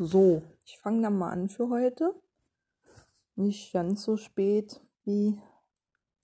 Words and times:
So, 0.00 0.42
ich 0.64 0.78
fange 0.78 1.02
dann 1.02 1.18
mal 1.18 1.32
an 1.32 1.48
für 1.48 1.70
heute. 1.70 2.14
Nicht 3.34 3.72
ganz 3.72 4.04
so 4.04 4.16
spät 4.16 4.80
wie 5.04 5.42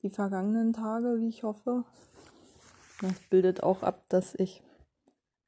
die 0.02 0.10
vergangenen 0.10 0.72
Tage, 0.72 1.18
wie 1.18 1.28
ich 1.28 1.42
hoffe. 1.42 1.84
Das 3.00 3.18
bildet 3.30 3.64
auch 3.64 3.82
ab, 3.82 4.04
dass 4.10 4.36
ich 4.36 4.62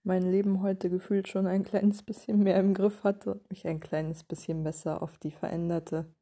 mein 0.03 0.29
Leben 0.29 0.61
heute 0.61 0.91
gefühlt 0.91 1.29
schon 1.29 1.47
ein 1.47 1.63
kleines 1.63 2.03
bisschen 2.03 2.43
mehr 2.43 2.59
im 2.59 2.75
Griff 2.75 3.05
hatte 3.05 3.35
und 3.35 3.49
mich 3.49 3.65
ein 3.65 3.79
kleines 3.79 4.25
bisschen 4.25 4.65
besser 4.65 5.03
auf 5.03 5.19
die 5.19 5.31
veränderte 5.31 6.13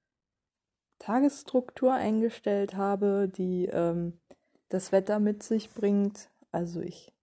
Tagesstruktur 0.98 1.94
eingestellt 1.94 2.76
habe, 2.76 3.32
die 3.34 3.64
ähm, 3.72 4.20
das 4.68 4.92
Wetter 4.92 5.20
mit 5.20 5.42
sich 5.42 5.72
bringt. 5.72 6.28
Also 6.50 6.80
ich 6.80 7.14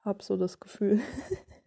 habe 0.00 0.24
so 0.24 0.36
das 0.36 0.58
Gefühl, 0.58 1.00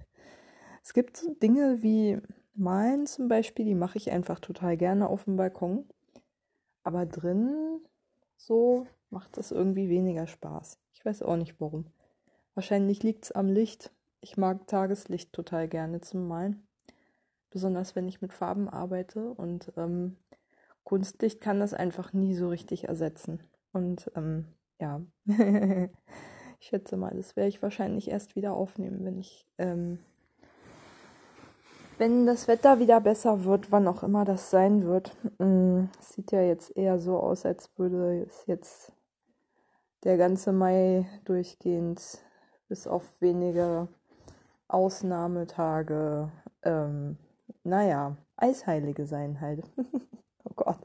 es 0.83 0.93
gibt 0.93 1.15
so 1.15 1.33
Dinge 1.35 1.81
wie 1.81 2.19
Malen 2.55 3.07
zum 3.07 3.27
Beispiel, 3.27 3.65
die 3.65 3.75
mache 3.75 3.97
ich 3.97 4.11
einfach 4.11 4.39
total 4.39 4.77
gerne 4.77 5.07
auf 5.07 5.25
dem 5.25 5.37
Balkon. 5.37 5.85
Aber 6.83 7.05
drin 7.05 7.81
so 8.35 8.87
macht 9.09 9.37
das 9.37 9.51
irgendwie 9.51 9.89
weniger 9.89 10.27
Spaß. 10.27 10.79
Ich 10.93 11.05
weiß 11.05 11.21
auch 11.21 11.37
nicht 11.37 11.59
warum. 11.59 11.85
Wahrscheinlich 12.55 13.03
liegt 13.03 13.25
es 13.25 13.31
am 13.31 13.49
Licht. 13.49 13.91
Ich 14.19 14.37
mag 14.37 14.67
Tageslicht 14.67 15.31
total 15.33 15.67
gerne 15.67 16.01
zum 16.01 16.27
Malen. 16.27 16.67
Besonders 17.49 17.95
wenn 17.95 18.07
ich 18.07 18.21
mit 18.21 18.33
Farben 18.33 18.67
arbeite. 18.67 19.33
Und 19.33 19.71
ähm, 19.77 20.17
Kunstlicht 20.83 21.39
kann 21.39 21.59
das 21.59 21.73
einfach 21.73 22.13
nie 22.13 22.35
so 22.35 22.49
richtig 22.49 22.85
ersetzen. 22.85 23.43
Und 23.73 24.11
ähm, 24.15 24.47
ja, 24.79 25.01
ich 25.25 26.67
schätze 26.67 26.97
mal, 26.97 27.15
das 27.15 27.35
werde 27.35 27.49
ich 27.49 27.61
wahrscheinlich 27.61 28.09
erst 28.09 28.35
wieder 28.35 28.53
aufnehmen, 28.53 29.05
wenn 29.05 29.19
ich 29.19 29.47
ähm, 29.57 29.99
wenn 32.01 32.25
das 32.25 32.47
Wetter 32.47 32.79
wieder 32.79 32.99
besser 32.99 33.43
wird, 33.43 33.71
wann 33.71 33.87
auch 33.87 34.01
immer 34.01 34.25
das 34.25 34.49
sein 34.49 34.85
wird. 34.85 35.15
Mm, 35.37 35.83
es 35.99 36.13
sieht 36.13 36.31
ja 36.31 36.41
jetzt 36.41 36.75
eher 36.75 36.97
so 36.97 37.19
aus, 37.19 37.45
als 37.45 37.69
würde 37.77 38.23
es 38.23 38.47
jetzt 38.47 38.91
der 40.03 40.17
ganze 40.17 40.51
Mai 40.51 41.05
durchgehend 41.25 42.01
bis 42.67 42.87
auf 42.87 43.03
wenige 43.19 43.87
Ausnahmetage, 44.67 46.31
ähm, 46.63 47.19
naja, 47.63 48.17
Eisheilige 48.35 49.05
sein 49.05 49.39
halt. 49.39 49.63
oh 50.43 50.53
Gott. 50.55 50.79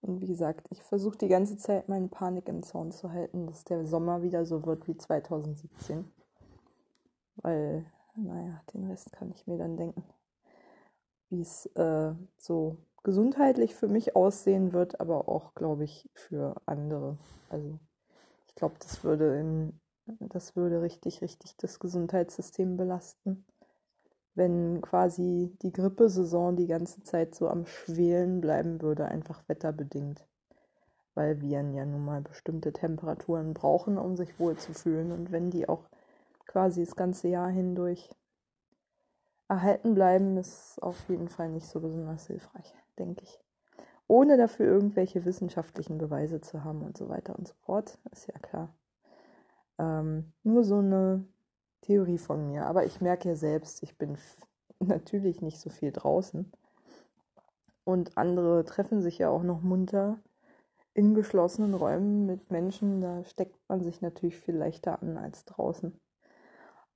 Und 0.00 0.20
wie 0.20 0.26
gesagt, 0.26 0.66
ich 0.70 0.82
versuche 0.82 1.16
die 1.16 1.28
ganze 1.28 1.58
Zeit 1.58 1.88
meine 1.88 2.08
Panik 2.08 2.48
im 2.48 2.64
Zaun 2.64 2.90
zu 2.90 3.12
halten, 3.12 3.46
dass 3.46 3.62
der 3.62 3.86
Sommer 3.86 4.22
wieder 4.22 4.44
so 4.46 4.66
wird 4.66 4.88
wie 4.88 4.96
2017. 4.96 6.12
Weil, 7.36 7.86
naja, 8.16 8.60
den 8.74 8.90
Rest 8.90 9.12
kann 9.12 9.30
ich 9.30 9.46
mir 9.46 9.58
dann 9.58 9.76
denken 9.76 10.02
wie 11.34 11.42
es 11.42 11.66
äh, 11.74 12.12
so 12.38 12.76
gesundheitlich 13.02 13.74
für 13.74 13.88
mich 13.88 14.16
aussehen 14.16 14.72
wird, 14.72 15.00
aber 15.00 15.28
auch, 15.28 15.54
glaube 15.54 15.84
ich, 15.84 16.08
für 16.14 16.54
andere. 16.66 17.18
Also 17.50 17.78
ich 18.48 18.54
glaube, 18.54 18.76
das 18.78 19.04
würde 19.04 19.38
in, 19.38 19.80
das 20.20 20.56
würde 20.56 20.80
richtig, 20.82 21.20
richtig 21.20 21.56
das 21.56 21.78
Gesundheitssystem 21.80 22.76
belasten, 22.76 23.44
wenn 24.34 24.80
quasi 24.80 25.56
die 25.62 25.72
Grippesaison 25.72 26.56
die 26.56 26.66
ganze 26.66 27.02
Zeit 27.02 27.34
so 27.34 27.48
am 27.48 27.66
Schwelen 27.66 28.40
bleiben 28.40 28.80
würde, 28.80 29.06
einfach 29.06 29.42
wetterbedingt. 29.48 30.26
Weil 31.14 31.40
Viren 31.40 31.74
ja 31.74 31.84
nun 31.84 32.04
mal 32.04 32.22
bestimmte 32.22 32.72
Temperaturen 32.72 33.54
brauchen, 33.54 33.98
um 33.98 34.16
sich 34.16 34.40
wohlzufühlen. 34.40 35.12
Und 35.12 35.30
wenn 35.30 35.50
die 35.50 35.68
auch 35.68 35.84
quasi 36.46 36.84
das 36.84 36.96
ganze 36.96 37.28
Jahr 37.28 37.50
hindurch 37.50 38.10
erhalten 39.48 39.94
bleiben 39.94 40.36
ist 40.36 40.82
auf 40.82 41.08
jeden 41.08 41.28
Fall 41.28 41.50
nicht 41.50 41.66
so 41.66 41.80
besonders 41.80 42.26
hilfreich, 42.26 42.74
denke 42.98 43.24
ich. 43.24 43.40
Ohne 44.06 44.36
dafür 44.36 44.66
irgendwelche 44.66 45.24
wissenschaftlichen 45.24 45.98
Beweise 45.98 46.40
zu 46.40 46.64
haben 46.64 46.82
und 46.82 46.96
so 46.96 47.08
weiter 47.08 47.38
und 47.38 47.48
so 47.48 47.54
fort, 47.64 47.98
ist 48.12 48.26
ja 48.26 48.38
klar. 48.38 48.74
Ähm, 49.78 50.32
nur 50.42 50.64
so 50.64 50.78
eine 50.78 51.26
Theorie 51.80 52.18
von 52.18 52.48
mir. 52.48 52.66
Aber 52.66 52.84
ich 52.84 53.00
merke 53.00 53.30
ja 53.30 53.36
selbst, 53.36 53.82
ich 53.82 53.96
bin 53.96 54.18
natürlich 54.78 55.40
nicht 55.40 55.58
so 55.60 55.70
viel 55.70 55.92
draußen. 55.92 56.52
Und 57.84 58.16
andere 58.16 58.64
treffen 58.64 59.02
sich 59.02 59.18
ja 59.18 59.28
auch 59.28 59.42
noch 59.42 59.62
munter 59.62 60.18
in 60.94 61.14
geschlossenen 61.14 61.74
Räumen 61.74 62.26
mit 62.26 62.50
Menschen. 62.50 63.00
Da 63.00 63.24
steckt 63.24 63.58
man 63.68 63.82
sich 63.82 64.00
natürlich 64.00 64.36
viel 64.38 64.56
leichter 64.56 65.02
an 65.02 65.18
als 65.18 65.44
draußen. 65.44 65.98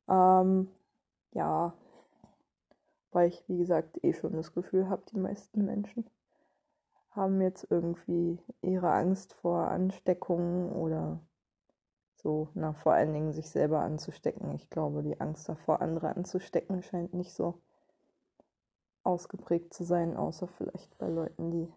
Ähm, 0.08 0.68
ja, 1.32 1.74
weil 3.12 3.28
ich, 3.28 3.44
wie 3.48 3.58
gesagt, 3.58 4.02
eh 4.04 4.12
schon 4.12 4.32
das 4.34 4.52
Gefühl 4.54 4.88
habe, 4.88 5.02
die 5.12 5.18
meisten 5.18 5.64
Menschen 5.64 6.08
haben 7.10 7.40
jetzt 7.40 7.66
irgendwie 7.70 8.38
ihre 8.62 8.92
Angst 8.92 9.32
vor 9.32 9.68
Ansteckungen 9.68 10.72
oder 10.72 11.20
so, 12.14 12.48
na, 12.54 12.74
vor 12.74 12.92
allen 12.92 13.12
Dingen 13.12 13.32
sich 13.32 13.50
selber 13.50 13.80
anzustecken. 13.80 14.54
Ich 14.54 14.70
glaube, 14.70 15.02
die 15.02 15.20
Angst 15.20 15.48
davor, 15.48 15.80
andere 15.80 16.14
anzustecken, 16.16 16.82
scheint 16.82 17.14
nicht 17.14 17.32
so 17.32 17.60
ausgeprägt 19.04 19.72
zu 19.72 19.84
sein, 19.84 20.16
außer 20.16 20.48
vielleicht 20.48 20.98
bei 20.98 21.08
Leuten, 21.08 21.50
die 21.50 21.72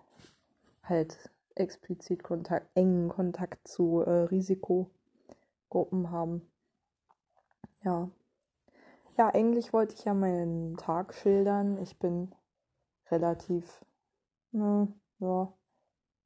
halt 0.83 1.29
explizit 1.55 2.23
Kontakt, 2.23 2.67
engen 2.75 3.09
Kontakt 3.09 3.67
zu 3.67 4.01
äh, 4.01 4.23
Risikogruppen 4.23 6.11
haben. 6.11 6.41
Ja, 7.83 8.09
ja, 9.17 9.29
eigentlich 9.33 9.73
wollte 9.73 9.95
ich 9.95 10.05
ja 10.05 10.13
meinen 10.13 10.77
Tag 10.77 11.13
schildern. 11.13 11.77
Ich 11.77 11.99
bin 11.99 12.33
relativ, 13.09 13.85
ne, 14.51 14.87
ja, 15.19 15.53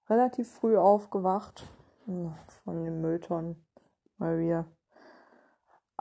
relativ 0.09 0.51
früh 0.51 0.77
aufgewacht 0.77 1.63
von 2.05 2.83
dem 2.83 3.01
Müllton, 3.01 3.65
weil 4.17 4.39
wir 4.39 4.65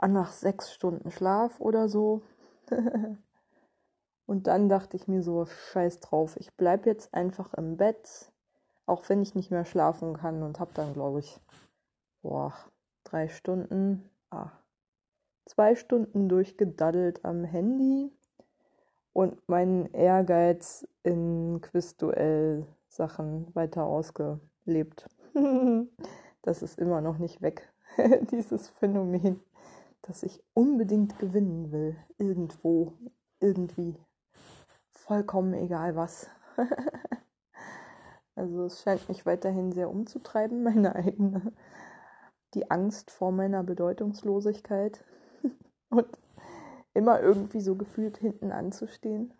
nach 0.07 0.31
sechs 0.31 0.71
Stunden 0.71 1.11
Schlaf 1.11 1.59
oder 1.59 1.89
so. 1.89 2.21
Und 4.27 4.47
dann 4.47 4.69
dachte 4.69 4.97
ich 4.97 5.07
mir 5.07 5.21
so, 5.21 5.45
scheiß 5.45 5.99
drauf, 5.99 6.35
ich 6.37 6.55
bleib 6.55 6.85
jetzt 6.85 7.13
einfach 7.13 7.53
im 7.53 7.77
Bett, 7.77 8.31
auch 8.85 9.07
wenn 9.07 9.21
ich 9.21 9.35
nicht 9.35 9.51
mehr 9.51 9.65
schlafen 9.65 10.17
kann 10.17 10.41
und 10.41 10.59
hab 10.59 10.73
dann, 10.73 10.93
glaube 10.93 11.19
ich, 11.19 11.39
boah, 12.23 12.53
drei 13.03 13.29
Stunden, 13.29 14.09
ah, 14.31 14.51
zwei 15.45 15.75
Stunden 15.75 16.27
durchgedaddelt 16.27 17.23
am 17.23 17.43
Handy 17.43 18.11
und 19.13 19.47
meinen 19.47 19.85
Ehrgeiz 19.93 20.87
in 21.03 21.61
Quizduell-Sachen 21.61 23.53
weiter 23.55 23.85
ausgelebt. 23.85 25.07
das 26.41 26.61
ist 26.61 26.79
immer 26.79 27.01
noch 27.01 27.17
nicht 27.17 27.41
weg, 27.41 27.71
dieses 28.31 28.69
Phänomen, 28.69 29.39
dass 30.01 30.23
ich 30.23 30.43
unbedingt 30.53 31.17
gewinnen 31.19 31.71
will. 31.71 31.95
Irgendwo, 32.17 32.93
irgendwie. 33.39 33.95
Vollkommen 34.91 35.53
egal 35.53 35.95
was. 35.95 36.27
also 38.35 38.65
es 38.65 38.81
scheint 38.81 39.07
mich 39.07 39.25
weiterhin 39.25 39.71
sehr 39.71 39.89
umzutreiben, 39.89 40.63
meine 40.63 40.95
eigene, 40.95 41.53
die 42.53 42.71
Angst 42.71 43.11
vor 43.11 43.31
meiner 43.31 43.63
Bedeutungslosigkeit 43.63 45.03
und 45.95 46.07
immer 46.93 47.21
irgendwie 47.21 47.61
so 47.61 47.75
gefühlt 47.75 48.17
hinten 48.17 48.51
anzustehen. 48.51 49.33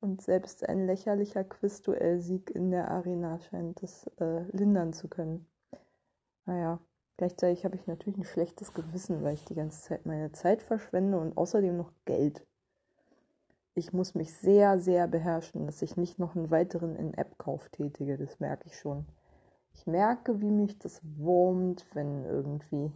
Und 0.00 0.20
selbst 0.20 0.68
ein 0.68 0.86
lächerlicher 0.86 1.44
Quizduell-Sieg 1.44 2.50
in 2.50 2.70
der 2.70 2.90
Arena 2.90 3.38
scheint 3.40 3.82
es 3.82 4.06
äh, 4.20 4.42
lindern 4.52 4.92
zu 4.92 5.08
können. 5.08 5.46
Naja, 6.44 6.78
gleichzeitig 7.16 7.64
habe 7.64 7.76
ich 7.76 7.86
natürlich 7.86 8.18
ein 8.18 8.24
schlechtes 8.24 8.74
Gewissen, 8.74 9.22
weil 9.22 9.34
ich 9.34 9.46
die 9.46 9.54
ganze 9.54 9.80
Zeit 9.80 10.04
meine 10.04 10.30
Zeit 10.32 10.62
verschwende 10.62 11.18
und 11.18 11.36
außerdem 11.36 11.76
noch 11.76 11.90
Geld. 12.04 12.46
Ich 13.74 13.92
muss 13.92 14.14
mich 14.14 14.32
sehr, 14.34 14.78
sehr 14.78 15.08
beherrschen, 15.08 15.66
dass 15.66 15.82
ich 15.82 15.96
nicht 15.96 16.18
noch 16.18 16.36
einen 16.36 16.50
weiteren 16.50 16.96
In-App-Kauf 16.96 17.70
tätige, 17.70 18.18
das 18.18 18.38
merke 18.40 18.66
ich 18.66 18.78
schon. 18.78 19.06
Ich 19.72 19.86
merke, 19.86 20.40
wie 20.40 20.50
mich 20.50 20.78
das 20.78 21.00
wurmt, 21.02 21.84
wenn 21.94 22.24
irgendwie 22.24 22.92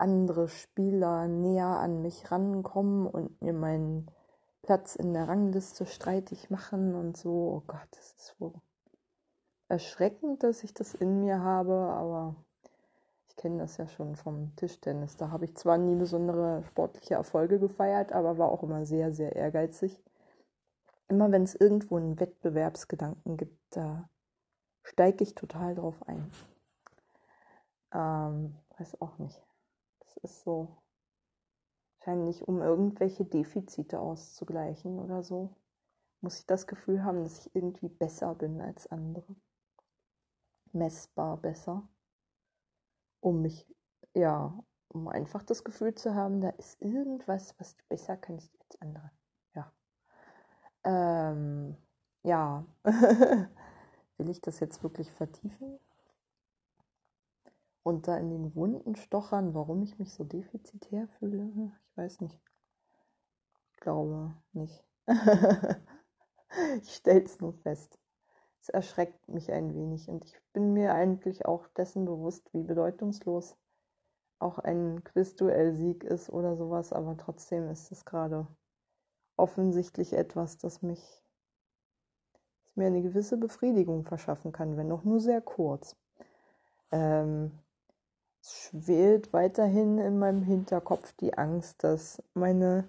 andere 0.00 0.48
Spieler 0.48 1.28
näher 1.28 1.66
an 1.66 2.02
mich 2.02 2.30
rankommen 2.30 3.06
und 3.06 3.40
mir 3.42 3.52
meinen 3.52 4.10
Platz 4.62 4.96
in 4.96 5.12
der 5.12 5.28
Rangliste 5.28 5.86
streitig 5.86 6.50
machen 6.50 6.94
und 6.94 7.16
so. 7.16 7.30
Oh 7.30 7.62
Gott, 7.66 7.88
das 7.92 8.12
ist 8.12 8.34
so 8.38 8.54
erschreckend, 9.68 10.42
dass 10.42 10.64
ich 10.64 10.74
das 10.74 10.94
in 10.94 11.20
mir 11.20 11.40
habe, 11.40 11.74
aber 11.74 12.34
ich 13.28 13.36
kenne 13.36 13.58
das 13.58 13.76
ja 13.76 13.86
schon 13.86 14.16
vom 14.16 14.54
Tischtennis. 14.56 15.16
Da 15.16 15.30
habe 15.30 15.44
ich 15.44 15.56
zwar 15.56 15.78
nie 15.78 15.96
besondere 15.96 16.62
sportliche 16.64 17.14
Erfolge 17.14 17.58
gefeiert, 17.58 18.12
aber 18.12 18.38
war 18.38 18.50
auch 18.50 18.62
immer 18.62 18.86
sehr, 18.86 19.12
sehr 19.12 19.36
ehrgeizig. 19.36 20.02
Immer 21.08 21.30
wenn 21.32 21.42
es 21.42 21.54
irgendwo 21.54 21.96
einen 21.96 22.18
Wettbewerbsgedanken 22.18 23.36
gibt, 23.36 23.58
da 23.70 24.08
steige 24.82 25.24
ich 25.24 25.34
total 25.34 25.74
drauf 25.74 26.02
ein. 26.06 26.30
Ähm, 27.92 28.56
weiß 28.78 29.00
auch 29.00 29.18
nicht 29.18 29.49
ist 30.18 30.42
so. 30.42 30.76
Wahrscheinlich, 31.98 32.46
um 32.48 32.62
irgendwelche 32.62 33.24
Defizite 33.24 34.00
auszugleichen 34.00 34.98
oder 34.98 35.22
so. 35.22 35.54
Muss 36.22 36.40
ich 36.40 36.46
das 36.46 36.66
Gefühl 36.66 37.04
haben, 37.04 37.22
dass 37.22 37.46
ich 37.46 37.54
irgendwie 37.54 37.88
besser 37.88 38.34
bin 38.34 38.60
als 38.60 38.86
andere. 38.86 39.36
Messbar 40.72 41.36
besser. 41.36 41.88
Um 43.20 43.42
mich, 43.42 43.66
ja, 44.14 44.62
um 44.88 45.08
einfach 45.08 45.42
das 45.42 45.64
Gefühl 45.64 45.94
zu 45.94 46.14
haben, 46.14 46.40
da 46.40 46.50
ist 46.50 46.80
irgendwas, 46.80 47.54
was 47.58 47.76
du 47.76 47.84
besser 47.88 48.16
kannst 48.16 48.50
als 48.60 48.80
andere. 48.80 49.10
Ja. 49.54 49.72
Ähm, 50.84 51.76
ja. 52.22 52.64
Will 54.18 54.28
ich 54.30 54.40
das 54.40 54.60
jetzt 54.60 54.82
wirklich 54.82 55.10
vertiefen? 55.12 55.78
Und 57.82 58.08
da 58.08 58.16
in 58.18 58.30
den 58.30 58.54
Wunden 58.54 58.96
stochern, 58.96 59.54
warum 59.54 59.82
ich 59.82 59.98
mich 59.98 60.12
so 60.12 60.24
defizitär 60.24 61.08
fühle. 61.08 61.72
Ich 61.90 61.96
weiß 61.96 62.20
nicht. 62.20 62.40
Ich 63.72 63.76
glaube 63.80 64.34
nicht. 64.52 64.84
ich 66.82 66.94
stelle 66.94 67.22
es 67.22 67.40
nur 67.40 67.52
fest. 67.54 67.98
Es 68.60 68.68
erschreckt 68.68 69.28
mich 69.28 69.50
ein 69.52 69.74
wenig 69.74 70.08
und 70.08 70.24
ich 70.24 70.38
bin 70.52 70.74
mir 70.74 70.94
eigentlich 70.94 71.46
auch 71.46 71.66
dessen 71.68 72.04
bewusst, 72.04 72.52
wie 72.52 72.62
bedeutungslos 72.62 73.56
auch 74.38 74.58
ein 74.58 75.02
Quizduell-Sieg 75.04 76.04
ist 76.04 76.30
oder 76.30 76.56
sowas, 76.56 76.92
aber 76.92 77.16
trotzdem 77.16 77.70
ist 77.70 77.90
es 77.90 78.04
gerade 78.04 78.46
offensichtlich 79.36 80.12
etwas, 80.12 80.58
das 80.58 80.82
mich 80.82 81.22
mir 82.74 82.86
eine 82.86 83.02
gewisse 83.02 83.36
Befriedigung 83.36 84.04
verschaffen 84.04 84.52
kann, 84.52 84.76
wenn 84.76 84.92
auch 84.92 85.04
nur 85.04 85.20
sehr 85.20 85.40
kurz. 85.40 85.96
Ähm, 86.90 87.58
es 88.42 88.52
schwelt 88.52 89.32
weiterhin 89.32 89.98
in 89.98 90.18
meinem 90.18 90.42
Hinterkopf 90.42 91.12
die 91.20 91.36
Angst, 91.36 91.84
dass 91.84 92.22
meine 92.34 92.88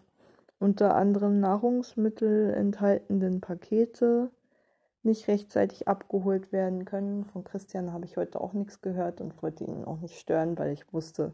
unter 0.59 0.95
anderem 0.95 1.39
Nahrungsmittel 1.39 2.53
enthaltenden 2.53 3.41
Pakete 3.41 4.31
nicht 5.03 5.27
rechtzeitig 5.27 5.87
abgeholt 5.87 6.51
werden 6.51 6.85
können. 6.85 7.25
Von 7.25 7.43
Christian 7.43 7.91
habe 7.91 8.05
ich 8.05 8.17
heute 8.17 8.39
auch 8.39 8.53
nichts 8.53 8.81
gehört 8.81 9.21
und 9.21 9.41
wollte 9.41 9.63
ihn 9.63 9.83
auch 9.85 9.99
nicht 9.99 10.19
stören, 10.19 10.57
weil 10.57 10.71
ich 10.71 10.93
wusste, 10.93 11.33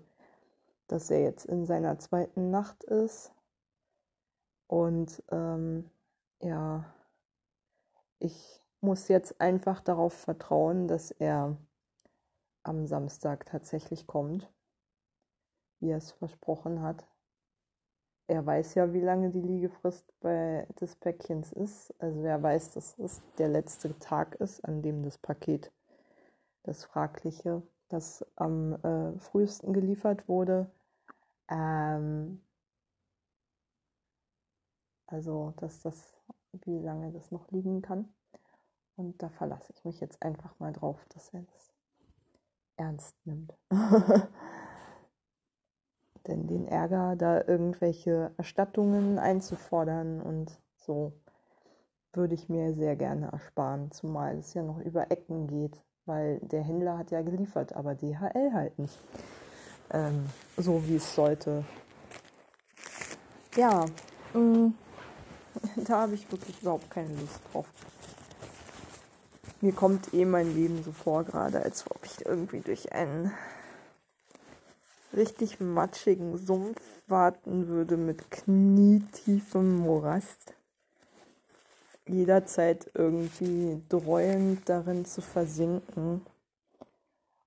dass 0.88 1.12
er 1.12 1.22
jetzt 1.22 1.46
in 1.46 1.66
seiner 1.66 2.00
zweiten 2.00 2.50
Nacht 2.50 2.84
ist. 2.86 3.34
Und 4.68 5.22
ähm, 5.32 5.90
ja, 6.42 6.86
ich 8.20 8.62
muss 8.80 9.08
jetzt 9.10 9.42
einfach 9.42 9.82
darauf 9.82 10.14
vertrauen, 10.14 10.88
dass 10.88 11.12
er 11.12 11.58
am 12.68 12.88
Samstag 12.88 13.46
tatsächlich 13.46 14.08
kommt, 14.08 14.52
wie 15.80 15.90
er 15.90 15.98
es 15.98 16.12
versprochen 16.12 16.82
hat. 16.82 17.06
Er 18.28 18.46
weiß 18.46 18.76
ja, 18.76 18.94
wie 18.94 19.02
lange 19.02 19.30
die 19.30 19.42
Liegefrist 19.42 20.14
bei 20.20 20.68
des 20.82 20.96
Päckchens 20.98 21.54
ist. 21.54 21.94
Also 22.00 22.22
er 22.24 22.44
weiß, 22.44 22.72
dass 22.72 23.00
es 23.00 23.22
der 23.38 23.48
letzte 23.48 23.98
Tag 24.00 24.36
ist, 24.36 24.66
an 24.66 24.82
dem 24.82 25.02
das 25.04 25.18
Paket, 25.18 25.72
das 26.64 26.84
fragliche, 26.84 27.64
das 27.88 28.26
am 28.36 28.74
äh, 28.84 29.18
frühesten 29.20 29.72
geliefert 29.72 30.28
wurde. 30.28 30.70
Ähm, 31.50 32.42
also, 35.06 35.54
dass 35.58 35.82
das, 35.82 36.14
wie 36.52 36.80
lange 36.80 37.14
das 37.14 37.32
noch 37.32 37.50
liegen 37.52 37.82
kann. 37.82 38.14
Und 38.98 39.22
da 39.24 39.30
verlasse 39.30 39.72
ich 39.74 39.86
mich 39.86 40.02
jetzt 40.02 40.22
einfach 40.22 40.60
mal 40.60 40.74
drauf, 40.74 41.06
dass 41.10 41.30
er 41.30 41.44
das 41.44 41.77
ernst 42.78 43.16
nimmt. 43.26 43.54
Denn 46.28 46.48
den 46.48 46.68
Ärger, 46.68 47.16
da 47.16 47.42
irgendwelche 47.46 48.32
Erstattungen 48.38 49.18
einzufordern 49.18 50.22
und 50.22 50.52
so, 50.76 51.14
würde 52.14 52.34
ich 52.34 52.50
mir 52.50 52.74
sehr 52.74 52.96
gerne 52.96 53.32
ersparen, 53.32 53.92
zumal 53.92 54.38
es 54.38 54.54
ja 54.54 54.64
noch 54.64 54.80
über 54.80 55.12
Ecken 55.12 55.48
geht, 55.48 55.84
weil 56.06 56.40
der 56.40 56.64
Händler 56.64 56.98
hat 56.98 57.12
ja 57.12 57.22
geliefert, 57.22 57.74
aber 57.74 57.96
DHL 57.96 58.52
halt 58.54 58.78
nicht. 58.80 58.98
Ähm, 59.92 60.30
so 60.58 60.86
wie 60.88 60.96
es 60.98 61.16
sollte. 61.16 61.64
Ja, 63.56 63.86
mh, 64.34 64.40
mm, 64.40 64.74
da 65.86 66.02
habe 66.02 66.16
ich 66.16 66.30
wirklich 66.32 66.62
überhaupt 66.62 66.90
keine 66.90 67.14
Lust 67.14 67.40
drauf. 67.52 67.68
Mir 69.60 69.74
kommt 69.74 70.14
eh 70.14 70.24
mein 70.24 70.54
Leben 70.54 70.84
so 70.84 70.92
vor, 70.92 71.24
gerade 71.24 71.64
als 71.64 71.90
ob 71.90 72.06
ich 72.06 72.24
irgendwie 72.26 72.60
durch 72.60 72.92
einen 72.92 73.34
richtig 75.14 75.60
matschigen 75.60 76.38
Sumpf 76.38 76.80
warten 77.08 77.68
würde 77.68 77.98
mit 77.98 78.30
knietiefem 78.30 79.80
Morast. 79.80 80.54
Jederzeit 82.06 82.92
irgendwie 82.94 83.82
dreuend 83.90 84.70
darin 84.70 85.06
zu 85.06 85.22
versinken. 85.22 86.22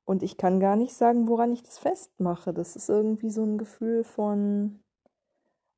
Und 0.04 0.24
ich 0.24 0.36
kann 0.36 0.58
gar 0.58 0.74
nicht 0.74 0.94
sagen, 0.94 1.28
woran 1.28 1.52
ich 1.52 1.62
das 1.62 1.78
festmache. 1.78 2.52
Das 2.52 2.74
ist 2.74 2.88
irgendwie 2.88 3.30
so 3.30 3.44
ein 3.44 3.56
Gefühl 3.56 4.02
von, 4.02 4.80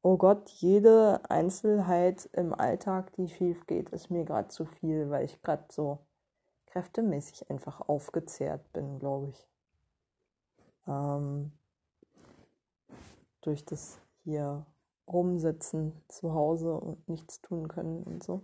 oh 0.00 0.16
Gott, 0.16 0.48
jede 0.48 1.20
Einzelheit 1.28 2.30
im 2.32 2.54
Alltag, 2.54 3.12
die 3.16 3.28
schief 3.28 3.66
geht, 3.66 3.90
ist 3.90 4.10
mir 4.10 4.24
gerade 4.24 4.48
zu 4.48 4.64
viel, 4.64 5.10
weil 5.10 5.26
ich 5.26 5.42
gerade 5.42 5.64
so 5.70 5.98
kräftemäßig 6.72 7.50
einfach 7.50 7.86
aufgezehrt 7.86 8.72
bin, 8.72 8.98
glaube 8.98 9.28
ich. 9.28 9.46
Ähm, 10.88 11.52
durch 13.42 13.64
das 13.64 13.98
hier 14.24 14.64
rumsitzen 15.06 15.92
zu 16.08 16.32
Hause 16.32 16.74
und 16.74 17.08
nichts 17.08 17.42
tun 17.42 17.68
können 17.68 18.02
und 18.04 18.22
so. 18.22 18.42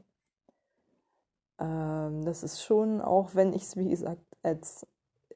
Ähm, 1.59 2.25
das 2.25 2.43
ist 2.43 2.63
schon, 2.63 3.01
auch 3.01 3.35
wenn 3.35 3.53
ich 3.55 3.63
es, 3.63 3.77
wie 3.77 3.89
gesagt, 3.89 4.23
als 4.43 4.87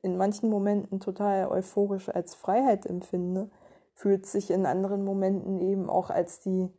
in 0.03 0.17
manchen 0.17 0.50
Momenten 0.50 1.00
total 1.00 1.47
euphorisch 1.49 2.09
als 2.09 2.35
Freiheit 2.35 2.87
empfinde, 2.87 3.50
fühlt 3.95 4.27
sich 4.27 4.50
in 4.50 4.67
anderen 4.67 5.05
Momenten 5.05 5.61
eben 5.61 5.88
auch 5.88 6.11
als 6.11 6.41
die 6.41 6.71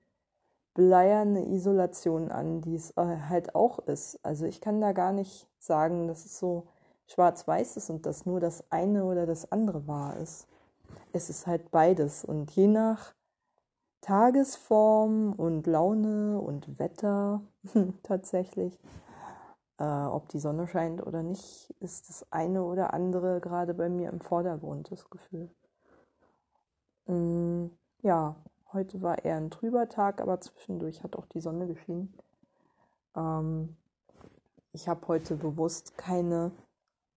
bleierne 0.74 1.48
Isolation 1.48 2.32
an, 2.32 2.62
die 2.62 2.76
es 2.76 2.92
äh, 2.98 3.18
halt 3.30 3.56
auch 3.56 3.80
ist. 3.80 4.20
Also 4.24 4.46
ich 4.46 4.62
kann 4.62 4.82
da 4.82 4.92
gar 4.92 5.14
nicht 5.14 5.48
sagen, 5.66 6.08
dass 6.08 6.26
es 6.26 6.38
so 6.40 6.68
schwarz-weiß 7.08 7.78
ist 7.78 7.90
und 7.90 8.06
dass 8.06 8.26
nur 8.26 8.40
das 8.40 8.64
eine 8.72 9.06
oder 9.06 9.26
das 9.26 9.52
andere 9.52 9.88
wahr 9.88 10.18
ist. 10.18 10.48
Es 11.12 11.30
ist 11.30 11.48
halt 11.48 11.72
beides 11.72 12.24
und 12.24 12.52
je 12.52 12.68
nach 12.68 13.14
Tagesform 14.02 15.34
und 15.34 15.66
Laune 15.68 16.40
und 16.40 16.80
Wetter 16.80 17.42
tatsächlich, 18.04 18.78
äh, 19.80 19.84
ob 19.84 20.30
die 20.30 20.40
Sonne 20.40 20.68
scheint 20.68 21.06
oder 21.06 21.24
nicht, 21.24 21.74
ist 21.80 22.10
das 22.10 22.26
eine 22.32 22.64
oder 22.64 22.94
andere 22.94 23.40
gerade 23.40 23.74
bei 23.74 23.90
mir 23.90 24.10
im 24.10 24.20
Vordergrund, 24.20 24.92
das 24.92 25.10
Gefühl. 25.10 25.50
Mm, 27.08 27.68
ja, 28.02 28.36
Heute 28.74 29.04
war 29.04 29.24
eher 29.24 29.38
ein 29.38 29.52
trüber 29.52 29.88
Tag, 29.88 30.20
aber 30.20 30.42
zwischendurch 30.42 31.04
hat 31.04 31.16
auch 31.16 31.28
die 31.28 31.42
Sonne 31.42 31.68
geschienen. 31.68 32.18
Ähm, 33.16 33.78
ich 34.74 34.88
habe 34.88 35.08
heute 35.08 35.36
bewusst 35.36 35.98
keine 35.98 36.52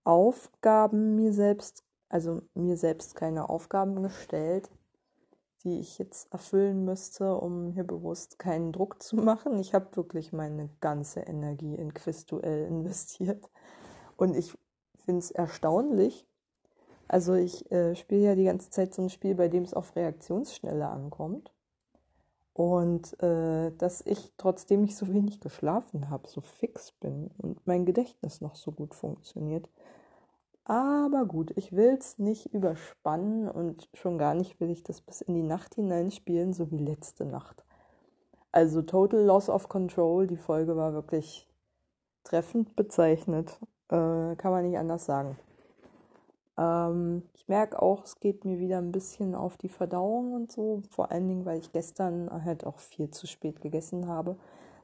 Aufgaben 0.05 1.17
mir 1.17 1.33
selbst, 1.33 1.85
also 2.09 2.43
mir 2.55 2.77
selbst 2.77 3.17
keine 3.17 3.49
Aufgaben 3.49 4.03
gestellt, 4.03 4.71
die 5.65 5.81
ich 5.81 5.99
jetzt 5.99 6.33
erfüllen 6.33 6.85
müsste, 6.85 7.35
um 7.35 7.67
hier 7.73 7.85
bewusst 7.85 8.39
keinen 8.39 8.73
Druck 8.73 9.03
zu 9.03 9.17
machen. 9.17 9.59
Ich 9.59 9.75
habe 9.75 9.97
wirklich 9.97 10.33
meine 10.33 10.69
ganze 10.81 11.21
Energie 11.21 11.75
in 11.75 11.93
Quizduell 11.93 12.67
investiert. 12.67 13.51
Und 14.17 14.37
ich 14.37 14.55
finde 15.05 15.19
es 15.21 15.31
erstaunlich, 15.31 16.27
also 17.09 17.35
ich 17.35 17.71
äh, 17.71 17.95
spiele 17.95 18.23
ja 18.23 18.35
die 18.35 18.45
ganze 18.45 18.71
Zeit 18.71 18.95
so 18.95 19.03
ein 19.03 19.11
Spiel, 19.11 19.35
bei 19.35 19.49
dem 19.49 19.63
es 19.63 19.75
auf 19.75 19.95
Reaktionsschnelle 19.97 20.87
ankommt. 20.87 21.53
Und 22.57 23.23
äh, 23.23 23.71
dass 23.73 24.01
ich, 24.01 24.33
trotzdem 24.39 24.83
ich 24.85 24.97
so 24.97 25.13
wenig 25.13 25.41
geschlafen 25.41 26.09
habe, 26.09 26.27
so 26.27 26.41
fix 26.41 26.91
bin 26.91 27.31
und 27.37 27.67
mein 27.67 27.85
Gedächtnis 27.85 28.41
noch 28.41 28.55
so 28.55 28.73
gut 28.73 28.95
funktioniert. 28.95 29.69
Aber 30.65 31.27
gut, 31.27 31.53
ich 31.57 31.73
will 31.73 31.99
es 32.01 32.19
nicht 32.19 32.55
überspannen 32.55 33.51
und 33.51 33.91
schon 33.93 34.17
gar 34.17 34.33
nicht 34.33 34.59
will 34.59 34.71
ich 34.71 34.83
das 34.83 35.03
bis 35.03 35.21
in 35.21 35.35
die 35.35 35.43
Nacht 35.43 35.75
hineinspielen, 35.75 36.55
so 36.55 36.71
wie 36.71 36.79
letzte 36.79 37.27
Nacht. 37.27 37.63
Also 38.53 38.81
Total 38.81 39.21
Loss 39.21 39.51
of 39.51 39.69
Control, 39.69 40.27
die 40.27 40.39
Folge 40.39 40.79
war 40.79 40.95
wirklich 40.95 41.47
treffend 42.25 42.75
bezeichnet. 42.75 43.61
Äh, 43.91 44.35
kann 44.37 44.51
man 44.51 44.65
nicht 44.65 44.79
anders 44.79 45.05
sagen. 45.05 45.37
Ähm, 46.59 47.23
ich 47.35 47.49
merke 47.49 47.81
auch, 47.81 48.05
es 48.05 48.21
geht 48.21 48.45
mir 48.45 48.59
wieder 48.59 48.79
ein 48.79 48.93
bisschen 48.93 49.35
auf 49.35 49.57
die 49.57 49.69
Verdauung 49.69 50.33
und 50.35 50.53
so. 50.53 50.83
Vor 50.91 51.11
allen 51.11 51.29
Dingen, 51.29 51.45
weil 51.45 51.61
ich 51.61 51.73
gestern 51.73 52.31
halt 52.45 52.65
auch 52.67 52.79
viel 52.79 53.11
zu 53.11 53.27
spät 53.27 53.61
gegessen 53.61 54.09
habe. 54.09 54.37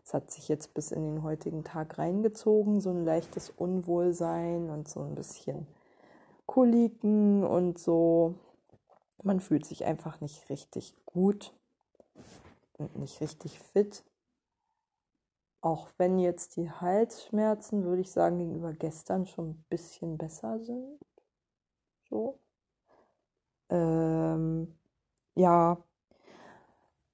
Es 0.05 0.15
hat 0.15 0.31
sich 0.31 0.49
jetzt 0.49 0.75
bis 0.75 0.91
in 0.93 1.03
den 1.03 1.23
heutigen 1.23 1.65
Tag 1.65 1.99
reingezogen, 1.99 2.81
so 2.81 2.91
ein 2.91 3.05
leichtes 3.05 3.51
Unwohlsein 3.51 4.69
und 4.71 4.89
so 4.89 5.01
ein 5.01 5.15
bisschen 5.15 5.67
Koliken 6.47 7.45
und 7.45 7.79
so. 7.79 8.35
Man 9.23 9.41
fühlt 9.41 9.65
sich 9.65 9.85
einfach 9.85 10.21
nicht 10.21 10.51
richtig 10.51 10.95
gut. 11.07 11.53
nicht 12.95 13.21
richtig 13.21 13.61
fit. 13.61 14.05
Auch 15.61 15.89
wenn 15.97 16.19
jetzt 16.19 16.57
die 16.57 16.71
Halsschmerzen, 16.71 17.85
würde 17.85 18.03
ich 18.03 18.11
sagen, 18.11 18.39
gegenüber 18.39 18.73
gestern 18.73 19.27
schon 19.27 19.51
ein 19.51 19.65
bisschen 19.69 20.19
besser 20.19 20.59
sind. 20.59 20.99
So. 22.13 22.39
Ähm, 23.71 24.77
ja. 25.35 25.79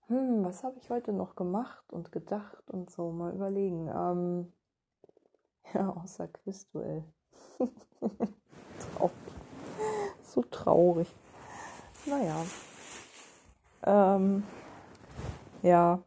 Hm, 0.09 0.45
was 0.45 0.65
habe 0.65 0.77
ich 0.81 0.91
heute 0.91 1.13
noch 1.13 1.37
gemacht 1.37 1.93
und 1.93 2.11
gedacht 2.11 2.69
und 2.69 2.91
so? 2.91 3.13
Mal 3.13 3.33
überlegen. 3.33 3.87
Ähm, 3.95 4.53
ja, 5.73 5.91
außer 5.91 6.27
Quizduell. 6.27 7.05
traurig. 8.81 9.15
So 10.25 10.43
traurig. 10.43 11.09
Naja. 12.05 12.45
Ähm, 13.85 14.43
ja, 15.63 16.03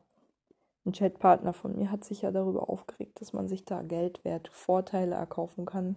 ein 0.86 0.91
Chatpartner 0.91 1.53
von 1.53 1.77
mir 1.77 1.91
hat 1.91 2.03
sich 2.03 2.24
ja 2.24 2.31
darüber 2.31 2.69
aufgeregt, 2.69 3.21
dass 3.21 3.31
man 3.31 3.48
sich 3.48 3.63
da 3.63 3.83
Geldwert 3.83 4.50
Vorteile 4.50 5.15
erkaufen 5.15 5.65
kann. 5.65 5.95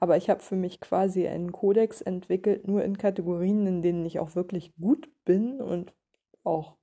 Aber 0.00 0.16
ich 0.16 0.28
habe 0.30 0.40
für 0.40 0.56
mich 0.56 0.80
quasi 0.80 1.26
einen 1.26 1.52
Kodex 1.52 2.00
entwickelt, 2.00 2.66
nur 2.66 2.84
in 2.84 2.98
Kategorien, 2.98 3.66
in 3.66 3.82
denen 3.82 4.04
ich 4.04 4.18
auch 4.18 4.34
wirklich 4.34 4.74
gut 4.76 5.08
bin 5.24 5.60
und 5.60 5.94
auch 6.42 6.76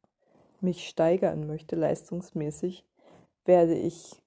mich 0.61 0.87
steigern 0.87 1.47
möchte, 1.47 1.75
leistungsmäßig, 1.75 2.85
werde 3.45 3.75
ich 3.75 4.21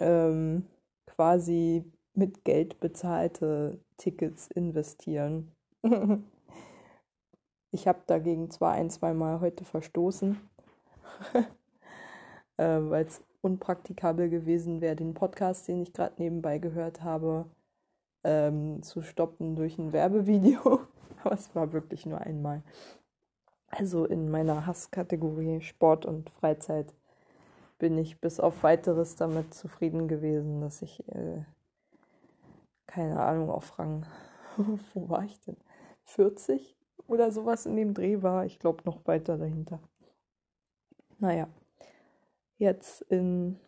ähm, 0.00 0.66
quasi 1.06 1.84
mit 2.14 2.44
Geld 2.44 2.80
bezahlte 2.80 3.80
Tickets 3.96 4.48
investieren. 4.48 5.52
ich 7.70 7.86
habe 7.88 8.02
dagegen 8.06 8.50
zwar 8.50 8.72
ein, 8.72 8.90
zwei 8.90 9.14
Mal 9.14 9.40
heute 9.40 9.64
verstoßen, 9.64 10.38
äh, 11.34 11.42
weil 12.64 13.04
es 13.06 13.22
unpraktikabel 13.40 14.28
gewesen 14.28 14.80
wäre, 14.80 14.96
den 14.96 15.14
Podcast, 15.14 15.68
den 15.68 15.82
ich 15.82 15.92
gerade 15.92 16.14
nebenbei 16.18 16.58
gehört 16.58 17.02
habe, 17.02 17.46
ähm, 18.24 18.82
zu 18.82 19.02
stoppen 19.02 19.56
durch 19.56 19.78
ein 19.78 19.92
Werbevideo. 19.92 20.80
Aber 21.24 21.34
es 21.34 21.54
war 21.54 21.72
wirklich 21.72 22.06
nur 22.06 22.20
einmal. 22.20 22.62
Also 23.68 24.04
in 24.04 24.30
meiner 24.30 24.66
Hasskategorie 24.66 25.60
Sport 25.62 26.04
und 26.04 26.30
Freizeit 26.30 26.92
bin 27.78 27.96
ich 27.96 28.20
bis 28.20 28.38
auf 28.38 28.62
weiteres 28.62 29.16
damit 29.16 29.54
zufrieden 29.54 30.08
gewesen, 30.08 30.60
dass 30.60 30.82
ich, 30.82 31.06
äh, 31.08 31.42
keine 32.86 33.20
Ahnung, 33.20 33.50
auf 33.50 33.78
Rang, 33.78 34.06
wo 34.94 35.08
war 35.08 35.24
ich 35.24 35.40
denn? 35.40 35.56
40 36.04 36.76
oder 37.06 37.32
sowas 37.32 37.66
in 37.66 37.76
dem 37.76 37.94
Dreh 37.94 38.22
war. 38.22 38.44
Ich 38.44 38.58
glaube 38.58 38.82
noch 38.84 39.06
weiter 39.06 39.38
dahinter. 39.38 39.80
Naja, 41.18 41.48
jetzt 42.58 43.02
in 43.02 43.58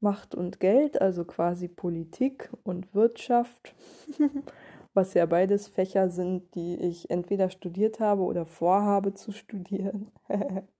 Macht 0.00 0.34
und 0.34 0.60
Geld, 0.60 1.00
also 1.00 1.24
quasi 1.24 1.68
Politik 1.68 2.50
und 2.64 2.94
Wirtschaft, 2.94 3.74
was 4.94 5.14
ja 5.14 5.26
beides 5.26 5.68
Fächer 5.68 6.10
sind, 6.10 6.54
die 6.54 6.76
ich 6.76 7.10
entweder 7.10 7.50
studiert 7.50 8.00
habe 8.00 8.22
oder 8.22 8.46
vorhabe 8.46 9.14
zu 9.14 9.32
studieren. 9.32 10.10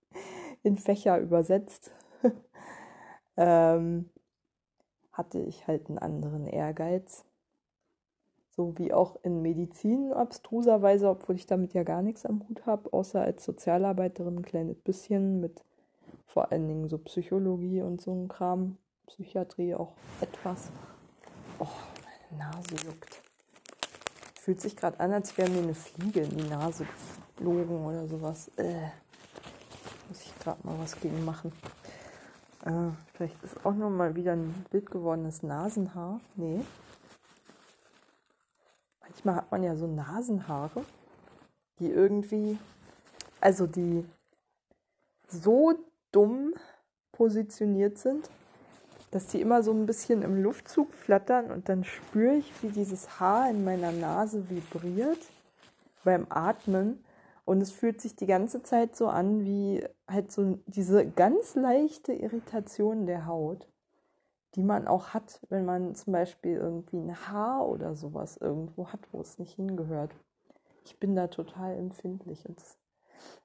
in 0.63 0.77
Fächer 0.77 1.19
übersetzt, 1.19 1.91
ähm, 3.37 4.09
hatte 5.11 5.39
ich 5.39 5.67
halt 5.67 5.89
einen 5.89 5.97
anderen 5.97 6.47
Ehrgeiz. 6.47 7.25
So 8.53 8.77
wie 8.77 8.93
auch 8.93 9.17
in 9.23 9.41
Medizin 9.41 10.11
abstruserweise, 10.11 11.09
obwohl 11.09 11.35
ich 11.35 11.45
damit 11.45 11.73
ja 11.73 11.83
gar 11.83 12.01
nichts 12.01 12.25
am 12.25 12.47
Hut 12.47 12.65
habe, 12.65 12.91
außer 12.91 13.21
als 13.21 13.45
Sozialarbeiterin 13.45 14.39
ein 14.39 14.45
kleines 14.45 14.79
bisschen 14.79 15.39
mit 15.39 15.63
vor 16.25 16.51
allen 16.51 16.67
Dingen 16.67 16.87
so 16.87 16.97
Psychologie 16.97 17.81
und 17.81 18.01
so 18.01 18.11
ein 18.11 18.27
Kram, 18.27 18.77
Psychiatrie 19.11 19.75
auch 19.75 19.91
etwas. 20.21 20.69
Oh, 21.59 21.67
meine 22.29 22.43
Nase 22.43 22.75
juckt. 22.85 23.21
Fühlt 24.39 24.61
sich 24.61 24.75
gerade 24.75 24.99
an, 25.01 25.11
als 25.11 25.37
wäre 25.37 25.49
mir 25.49 25.63
eine 25.63 25.75
Fliege 25.75 26.21
in 26.21 26.37
die 26.37 26.47
Nase 26.47 26.85
geflogen 26.85 27.85
oder 27.85 28.07
sowas. 28.07 28.49
Äh. 28.55 28.87
Muss 30.07 30.21
ich 30.21 30.39
gerade 30.39 30.65
mal 30.65 30.79
was 30.79 30.99
gegen 30.99 31.25
machen. 31.25 31.51
Äh, 32.65 32.91
vielleicht 33.13 33.43
ist 33.43 33.65
auch 33.65 33.73
noch 33.73 33.89
mal 33.89 34.15
wieder 34.15 34.33
ein 34.33 34.65
wild 34.71 34.89
gewordenes 34.89 35.43
Nasenhaar. 35.43 36.21
Nee. 36.35 36.61
Manchmal 39.01 39.35
hat 39.35 39.51
man 39.51 39.63
ja 39.63 39.75
so 39.75 39.87
Nasenhaare, 39.87 40.85
die 41.79 41.89
irgendwie, 41.89 42.57
also 43.41 43.67
die 43.67 44.05
so 45.27 45.73
dumm 46.11 46.53
positioniert 47.11 47.97
sind, 47.97 48.29
dass 49.11 49.27
die 49.27 49.41
immer 49.41 49.61
so 49.61 49.71
ein 49.71 49.85
bisschen 49.85 50.21
im 50.21 50.41
Luftzug 50.41 50.93
flattern 50.93 51.51
und 51.51 51.67
dann 51.67 51.83
spüre 51.83 52.35
ich, 52.35 52.51
wie 52.61 52.69
dieses 52.69 53.19
Haar 53.19 53.49
in 53.49 53.63
meiner 53.63 53.91
Nase 53.91 54.49
vibriert 54.49 55.19
beim 56.03 56.25
Atmen 56.29 57.03
und 57.43 57.61
es 57.61 57.71
fühlt 57.71 58.01
sich 58.01 58.15
die 58.15 58.25
ganze 58.25 58.63
Zeit 58.63 58.95
so 58.95 59.09
an 59.09 59.43
wie 59.43 59.85
halt 60.07 60.31
so 60.31 60.59
diese 60.65 61.05
ganz 61.05 61.55
leichte 61.55 62.13
Irritation 62.13 63.05
der 63.05 63.25
Haut, 63.25 63.67
die 64.55 64.63
man 64.63 64.87
auch 64.87 65.09
hat, 65.09 65.41
wenn 65.49 65.65
man 65.65 65.93
zum 65.93 66.13
Beispiel 66.13 66.55
irgendwie 66.55 66.97
ein 66.97 67.27
Haar 67.27 67.67
oder 67.67 67.95
sowas 67.95 68.37
irgendwo 68.37 68.87
hat, 68.87 69.01
wo 69.11 69.19
es 69.19 69.39
nicht 69.39 69.55
hingehört. 69.55 70.15
Ich 70.85 70.99
bin 70.99 71.15
da 71.15 71.27
total 71.27 71.75
empfindlich 71.77 72.47
und 72.47 72.59
es 72.59 72.77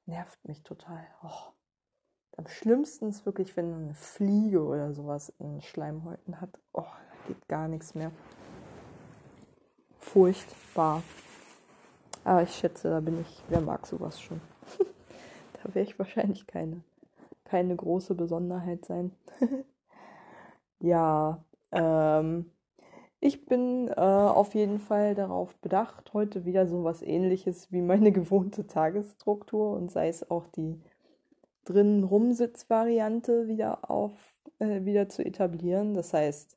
nervt 0.06 0.38
mich 0.46 0.62
total. 0.62 1.06
Oh. 1.22 1.55
Am 2.38 2.46
schlimmsten 2.48 3.08
ist 3.08 3.24
wirklich, 3.24 3.56
wenn 3.56 3.72
eine 3.72 3.94
Fliege 3.94 4.62
oder 4.62 4.92
sowas 4.92 5.32
in 5.38 5.62
Schleimhäuten 5.62 6.40
hat. 6.40 6.50
Oh, 6.74 6.82
da 6.82 7.28
geht 7.28 7.48
gar 7.48 7.66
nichts 7.66 7.94
mehr. 7.94 8.10
Furchtbar. 10.00 11.02
Aber 12.24 12.42
ich 12.42 12.54
schätze, 12.54 12.90
da 12.90 13.00
bin 13.00 13.22
ich, 13.22 13.42
wer 13.48 13.62
mag 13.62 13.86
sowas 13.86 14.20
schon? 14.20 14.40
da 15.62 15.74
wäre 15.74 15.86
ich 15.86 15.98
wahrscheinlich 15.98 16.46
keine, 16.46 16.82
keine 17.44 17.74
große 17.74 18.14
Besonderheit 18.14 18.84
sein. 18.84 19.12
ja, 20.80 21.42
ähm, 21.72 22.50
ich 23.20 23.46
bin 23.46 23.88
äh, 23.88 24.00
auf 24.00 24.54
jeden 24.54 24.78
Fall 24.78 25.14
darauf 25.14 25.54
bedacht, 25.56 26.12
heute 26.12 26.44
wieder 26.44 26.66
so 26.66 26.84
was 26.84 27.00
ähnliches 27.00 27.72
wie 27.72 27.80
meine 27.80 28.12
gewohnte 28.12 28.66
Tagesstruktur 28.66 29.72
und 29.72 29.90
sei 29.90 30.08
es 30.08 30.30
auch 30.30 30.46
die 30.48 30.78
drinnen 31.66 32.04
Rumsitzvariante 32.04 33.46
wieder 33.48 33.90
auf 33.90 34.12
äh, 34.58 34.84
wieder 34.84 35.08
zu 35.08 35.24
etablieren. 35.24 35.94
Das 35.94 36.14
heißt, 36.14 36.56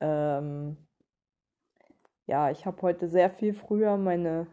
ähm, 0.00 0.76
ja, 2.26 2.50
ich 2.50 2.66
habe 2.66 2.82
heute 2.82 3.08
sehr 3.08 3.30
viel 3.30 3.54
früher 3.54 3.96
meine 3.96 4.46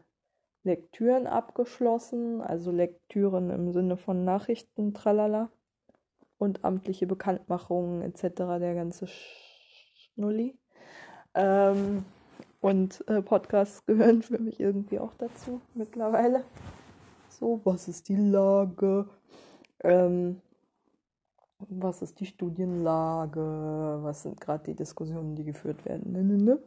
Lektüren 0.64 1.28
abgeschlossen, 1.28 2.42
also 2.42 2.72
Lektüren 2.72 3.50
im 3.50 3.72
Sinne 3.72 3.98
von 3.98 4.24
Nachrichten, 4.24 4.94
tralala, 4.94 5.50
und 6.38 6.64
amtliche 6.66 7.08
Bekanntmachungen 7.08 8.02
etc., 8.02 8.38
der 8.60 8.76
ganze 8.76 9.08
Schnulli. 9.08 10.58
Ähm, 11.34 12.06
und 12.62 13.04
äh, 13.08 13.22
Podcasts 13.22 13.86
gehören 13.86 14.22
für 14.22 14.40
mich 14.40 14.60
irgendwie 14.60 15.00
auch 15.00 15.14
dazu 15.16 15.62
mittlerweile. 15.74 16.44
So, 17.42 17.60
was 17.64 17.88
ist 17.88 18.08
die 18.08 18.16
Lage? 18.16 19.10
Ähm, 19.84 20.42
was 21.58 22.04
ist 22.04 22.20
die 22.20 22.28
Studienlage? 22.28 23.98
Was 24.04 24.22
sind 24.22 24.40
gerade 24.40 24.66
die 24.66 24.76
Diskussionen, 24.76 25.36
die 25.36 25.44
geführt 25.44 25.84
werden? 25.86 26.12
Ne, 26.12 26.24
ne, 26.24 26.38
ne. 26.38 26.60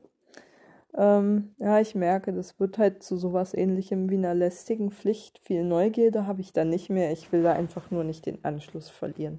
Ähm, 0.96 1.54
ja, 1.58 1.78
ich 1.78 1.94
merke, 1.94 2.32
das 2.32 2.58
wird 2.58 2.76
halt 2.76 3.04
zu 3.04 3.16
sowas 3.16 3.54
ähnlichem 3.54 4.10
wie 4.10 4.16
einer 4.16 4.34
lästigen 4.34 4.90
Pflicht. 4.90 5.38
Viel 5.44 5.62
Neugierde 5.62 6.26
habe 6.26 6.40
ich 6.40 6.52
da 6.52 6.64
nicht 6.64 6.90
mehr. 6.90 7.12
Ich 7.12 7.30
will 7.30 7.44
da 7.44 7.52
einfach 7.52 7.92
nur 7.92 8.02
nicht 8.02 8.26
den 8.26 8.44
Anschluss 8.44 8.90
verlieren, 8.90 9.38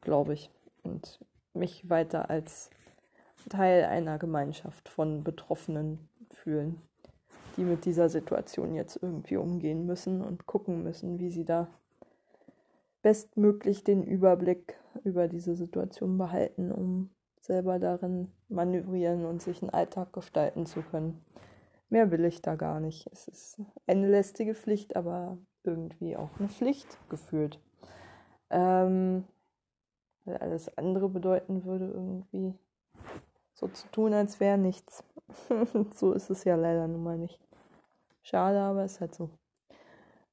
glaube 0.00 0.34
ich. 0.34 0.52
Und 0.84 1.18
mich 1.54 1.90
weiter 1.90 2.30
als 2.30 2.70
Teil 3.48 3.84
einer 3.86 4.16
Gemeinschaft 4.18 4.88
von 4.88 5.24
Betroffenen 5.24 6.08
fühlen, 6.30 6.80
die 7.56 7.64
mit 7.64 7.84
dieser 7.84 8.08
Situation 8.08 8.74
jetzt 8.74 8.98
irgendwie 9.00 9.36
umgehen 9.36 9.86
müssen 9.86 10.22
und 10.22 10.46
gucken 10.46 10.82
müssen, 10.82 11.18
wie 11.18 11.30
sie 11.30 11.44
da 11.44 11.68
bestmöglich 13.02 13.84
den 13.84 14.02
Überblick 14.02 14.78
über 15.04 15.28
diese 15.28 15.54
Situation 15.54 16.18
behalten, 16.18 16.72
um 16.72 17.10
selber 17.40 17.78
darin 17.78 18.32
manövrieren 18.48 19.24
und 19.24 19.40
sich 19.40 19.62
einen 19.62 19.70
Alltag 19.70 20.12
gestalten 20.12 20.66
zu 20.66 20.82
können. 20.82 21.24
Mehr 21.88 22.10
will 22.10 22.24
ich 22.24 22.42
da 22.42 22.56
gar 22.56 22.80
nicht. 22.80 23.06
Es 23.12 23.28
ist 23.28 23.60
eine 23.86 24.08
lästige 24.08 24.54
Pflicht, 24.54 24.96
aber 24.96 25.38
irgendwie 25.62 26.16
auch 26.16 26.30
eine 26.38 26.48
Pflicht 26.48 26.98
gefühlt. 27.08 27.60
Ähm, 28.50 29.24
weil 30.24 30.36
alles 30.38 30.76
andere 30.76 31.08
bedeuten 31.08 31.64
würde, 31.64 31.86
irgendwie 31.86 32.54
so 33.54 33.68
zu 33.68 33.86
tun, 33.88 34.12
als 34.12 34.40
wäre 34.40 34.58
nichts. 34.58 35.04
so 35.94 36.12
ist 36.12 36.30
es 36.30 36.44
ja 36.44 36.56
leider 36.56 36.86
nun 36.88 37.02
mal 37.02 37.18
nicht. 37.18 37.38
Schade, 38.22 38.60
aber 38.60 38.84
ist 38.84 39.00
halt 39.00 39.14
so. 39.14 39.30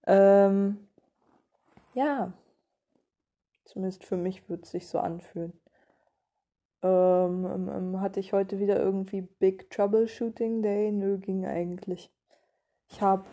Ähm, 0.06 0.88
ja, 1.94 2.34
zumindest 3.66 4.04
für 4.04 4.18
mich 4.18 4.50
würde 4.50 4.64
es 4.64 4.72
sich 4.72 4.88
so 4.88 5.00
anfühlen. 5.00 5.54
Ähm, 6.84 7.46
ähm, 7.46 7.70
ähm, 7.70 8.02
hatte 8.02 8.20
ich 8.20 8.34
heute 8.34 8.60
wieder 8.60 8.78
irgendwie 8.78 9.22
Big 9.22 9.70
Troubleshooting 9.70 10.62
Day? 10.62 10.92
Nö, 10.92 11.18
ging 11.18 11.46
eigentlich. 11.46 12.12
Ich 12.90 13.02
habe, 13.02 13.24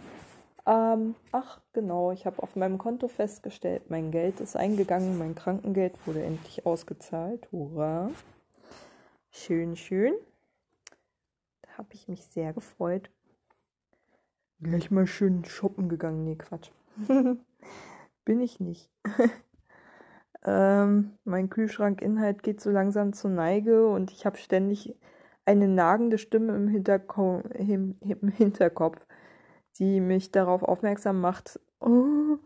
ähm, 0.67 1.17
ach 1.33 1.61
genau, 1.73 2.13
ich 2.13 2.27
habe 2.27 2.43
auf 2.43 2.55
meinem 2.55 2.79
Konto 2.79 3.09
festgestellt, 3.09 3.91
mein 3.91 4.11
Geld 4.13 4.41
ist 4.41 4.57
eingegangen, 4.57 5.19
mein 5.19 5.35
Krankengeld 5.35 5.95
wurde 6.07 6.23
endlich 6.23 6.65
ausgezahlt. 6.65 7.49
Hurra! 7.51 8.11
Schön, 9.31 9.77
schön. 9.77 10.15
Habe 11.81 11.95
ich 11.95 12.09
mich 12.09 12.23
sehr 12.27 12.53
gefreut. 12.53 13.11
Gleich 14.61 14.91
mal 14.91 15.07
schön 15.07 15.47
shoppen 15.47 15.89
gegangen. 15.89 16.25
Nee, 16.25 16.37
Quatsch. 16.37 16.71
Bin 18.27 18.41
ich 18.43 18.61
nicht. 18.61 18.91
ähm, 20.45 21.13
mein 21.25 21.49
Kühlschrankinhalt 21.49 22.43
geht 22.43 22.61
so 22.61 22.69
langsam 22.69 23.15
zur 23.15 23.31
Neige 23.31 23.89
und 23.89 24.11
ich 24.11 24.27
habe 24.27 24.37
ständig 24.37 24.99
eine 25.47 25.69
nagende 25.69 26.19
Stimme 26.19 26.55
im, 26.55 26.69
Hinterko 26.69 27.41
im, 27.55 27.97
im 28.01 28.29
Hinterkopf, 28.29 29.07
die 29.79 30.01
mich 30.01 30.33
darauf 30.33 30.63
aufmerksam 30.63 31.19
macht, 31.19 31.59
oh, 31.81 32.37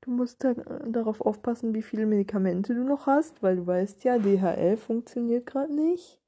du 0.00 0.10
musst 0.10 0.42
da, 0.42 0.54
darauf 0.54 1.20
aufpassen, 1.20 1.74
wie 1.74 1.82
viele 1.82 2.06
Medikamente 2.06 2.74
du 2.74 2.82
noch 2.82 3.06
hast, 3.06 3.40
weil 3.40 3.54
du 3.54 3.68
weißt 3.68 4.02
ja, 4.02 4.18
DHL 4.18 4.76
funktioniert 4.76 5.46
gerade 5.46 5.72
nicht. 5.72 6.19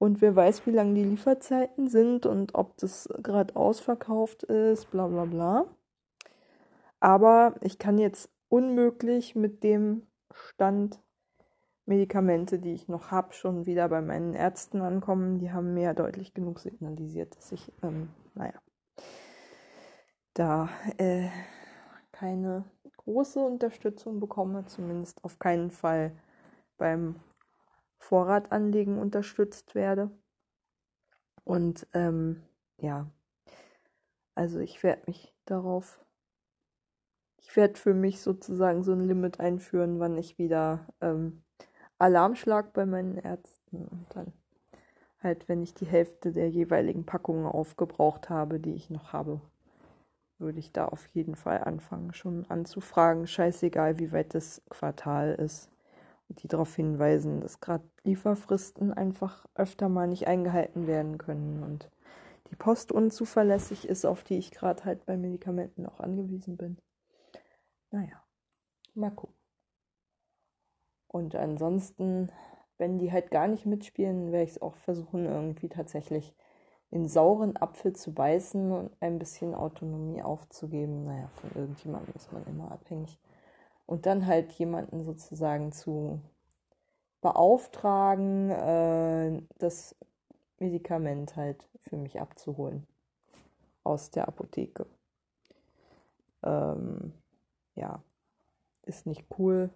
Und 0.00 0.22
wer 0.22 0.34
weiß, 0.34 0.64
wie 0.64 0.70
lang 0.70 0.94
die 0.94 1.04
Lieferzeiten 1.04 1.88
sind 1.90 2.24
und 2.24 2.54
ob 2.54 2.78
das 2.78 3.06
gerade 3.22 3.54
ausverkauft 3.54 4.44
ist, 4.44 4.90
bla 4.90 5.06
bla 5.06 5.26
bla. 5.26 5.66
Aber 7.00 7.54
ich 7.60 7.78
kann 7.78 7.98
jetzt 7.98 8.30
unmöglich 8.48 9.34
mit 9.34 9.62
dem 9.62 10.06
Stand 10.32 11.02
Medikamente, 11.84 12.58
die 12.58 12.72
ich 12.72 12.88
noch 12.88 13.10
habe, 13.10 13.34
schon 13.34 13.66
wieder 13.66 13.90
bei 13.90 14.00
meinen 14.00 14.32
Ärzten 14.32 14.80
ankommen. 14.80 15.38
Die 15.38 15.52
haben 15.52 15.74
mir 15.74 15.82
ja 15.82 15.92
deutlich 15.92 16.32
genug 16.32 16.60
signalisiert, 16.60 17.36
dass 17.36 17.52
ich, 17.52 17.70
ähm, 17.82 18.08
naja, 18.34 18.58
da 20.32 20.70
äh, 20.96 21.28
keine 22.10 22.64
große 22.96 23.38
Unterstützung 23.38 24.18
bekomme, 24.18 24.64
zumindest 24.64 25.22
auf 25.24 25.38
keinen 25.38 25.70
Fall 25.70 26.12
beim 26.78 27.16
Vorratanlegen 28.00 28.98
unterstützt 28.98 29.74
werde. 29.76 30.10
Und 31.44 31.86
ähm, 31.92 32.42
ja, 32.78 33.08
also 34.34 34.58
ich 34.58 34.82
werde 34.82 35.02
mich 35.06 35.32
darauf, 35.44 36.04
ich 37.38 37.54
werde 37.56 37.78
für 37.78 37.94
mich 37.94 38.20
sozusagen 38.20 38.82
so 38.82 38.92
ein 38.92 39.06
Limit 39.06 39.38
einführen, 39.38 40.00
wann 40.00 40.18
ich 40.18 40.38
wieder 40.38 40.88
ähm, 41.00 41.42
Alarmschlag 41.98 42.72
bei 42.72 42.86
meinen 42.86 43.16
Ärzten 43.18 43.86
und 43.86 44.06
dann 44.14 44.32
halt, 45.22 45.48
wenn 45.48 45.62
ich 45.62 45.74
die 45.74 45.86
Hälfte 45.86 46.32
der 46.32 46.48
jeweiligen 46.48 47.04
Packungen 47.04 47.46
aufgebraucht 47.46 48.30
habe, 48.30 48.58
die 48.58 48.74
ich 48.74 48.88
noch 48.88 49.12
habe, 49.12 49.42
würde 50.38 50.58
ich 50.58 50.72
da 50.72 50.86
auf 50.86 51.06
jeden 51.08 51.36
Fall 51.36 51.62
anfangen, 51.62 52.14
schon 52.14 52.46
anzufragen. 52.48 53.26
Scheißegal, 53.26 53.98
wie 53.98 54.12
weit 54.12 54.34
das 54.34 54.62
Quartal 54.70 55.34
ist 55.34 55.68
die 56.34 56.48
darauf 56.48 56.74
hinweisen, 56.74 57.40
dass 57.40 57.60
gerade 57.60 57.88
Lieferfristen 58.04 58.92
einfach 58.92 59.46
öfter 59.54 59.88
mal 59.88 60.06
nicht 60.06 60.26
eingehalten 60.26 60.86
werden 60.86 61.18
können 61.18 61.62
und 61.62 61.90
die 62.50 62.56
Post 62.56 62.92
unzuverlässig 62.92 63.86
ist, 63.88 64.04
auf 64.04 64.24
die 64.24 64.38
ich 64.38 64.50
gerade 64.50 64.84
halt 64.84 65.06
bei 65.06 65.16
Medikamenten 65.16 65.86
auch 65.86 66.00
angewiesen 66.00 66.56
bin. 66.56 66.78
Naja, 67.90 68.24
mal 68.94 69.10
gucken. 69.10 69.36
Und 71.08 71.34
ansonsten, 71.34 72.30
wenn 72.78 72.98
die 72.98 73.12
halt 73.12 73.30
gar 73.30 73.48
nicht 73.48 73.66
mitspielen, 73.66 74.32
werde 74.32 74.44
ich 74.44 74.52
es 74.52 74.62
auch 74.62 74.76
versuchen, 74.76 75.26
irgendwie 75.26 75.68
tatsächlich 75.68 76.34
den 76.92 77.08
sauren 77.08 77.56
Apfel 77.56 77.92
zu 77.92 78.12
beißen 78.12 78.72
und 78.72 78.90
ein 79.00 79.18
bisschen 79.18 79.54
Autonomie 79.54 80.22
aufzugeben. 80.22 81.02
Naja, 81.02 81.28
von 81.40 81.50
irgendjemandem 81.54 82.14
ist 82.16 82.32
man 82.32 82.44
immer 82.46 82.70
abhängig 82.70 83.18
und 83.90 84.06
dann 84.06 84.24
halt 84.26 84.52
jemanden 84.52 85.02
sozusagen 85.02 85.72
zu 85.72 86.20
beauftragen, 87.22 88.48
äh, 88.50 89.42
das 89.58 89.96
Medikament 90.60 91.34
halt 91.34 91.68
für 91.80 91.96
mich 91.96 92.20
abzuholen 92.20 92.86
aus 93.82 94.12
der 94.12 94.28
Apotheke. 94.28 94.86
Ähm, 96.44 97.14
ja, 97.74 98.00
ist 98.86 99.06
nicht 99.06 99.26
cool. 99.40 99.70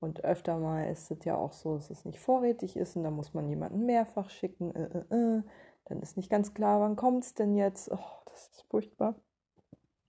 Und 0.00 0.24
öfter 0.24 0.56
mal 0.56 0.90
ist 0.90 1.10
es 1.10 1.22
ja 1.26 1.36
auch 1.36 1.52
so, 1.52 1.74
dass 1.74 1.90
es 1.90 2.06
nicht 2.06 2.20
vorrätig 2.20 2.74
ist 2.74 2.96
und 2.96 3.04
da 3.04 3.10
muss 3.10 3.34
man 3.34 3.50
jemanden 3.50 3.84
mehrfach 3.84 4.30
schicken. 4.30 4.74
Äh, 4.74 5.04
äh, 5.10 5.14
äh. 5.14 5.42
Dann 5.84 6.00
ist 6.00 6.16
nicht 6.16 6.30
ganz 6.30 6.54
klar, 6.54 6.80
wann 6.80 6.96
kommt 6.96 7.24
es 7.24 7.34
denn 7.34 7.54
jetzt. 7.54 7.90
Oh, 7.92 7.98
das 8.24 8.48
ist 8.48 8.64
furchtbar. 8.70 9.14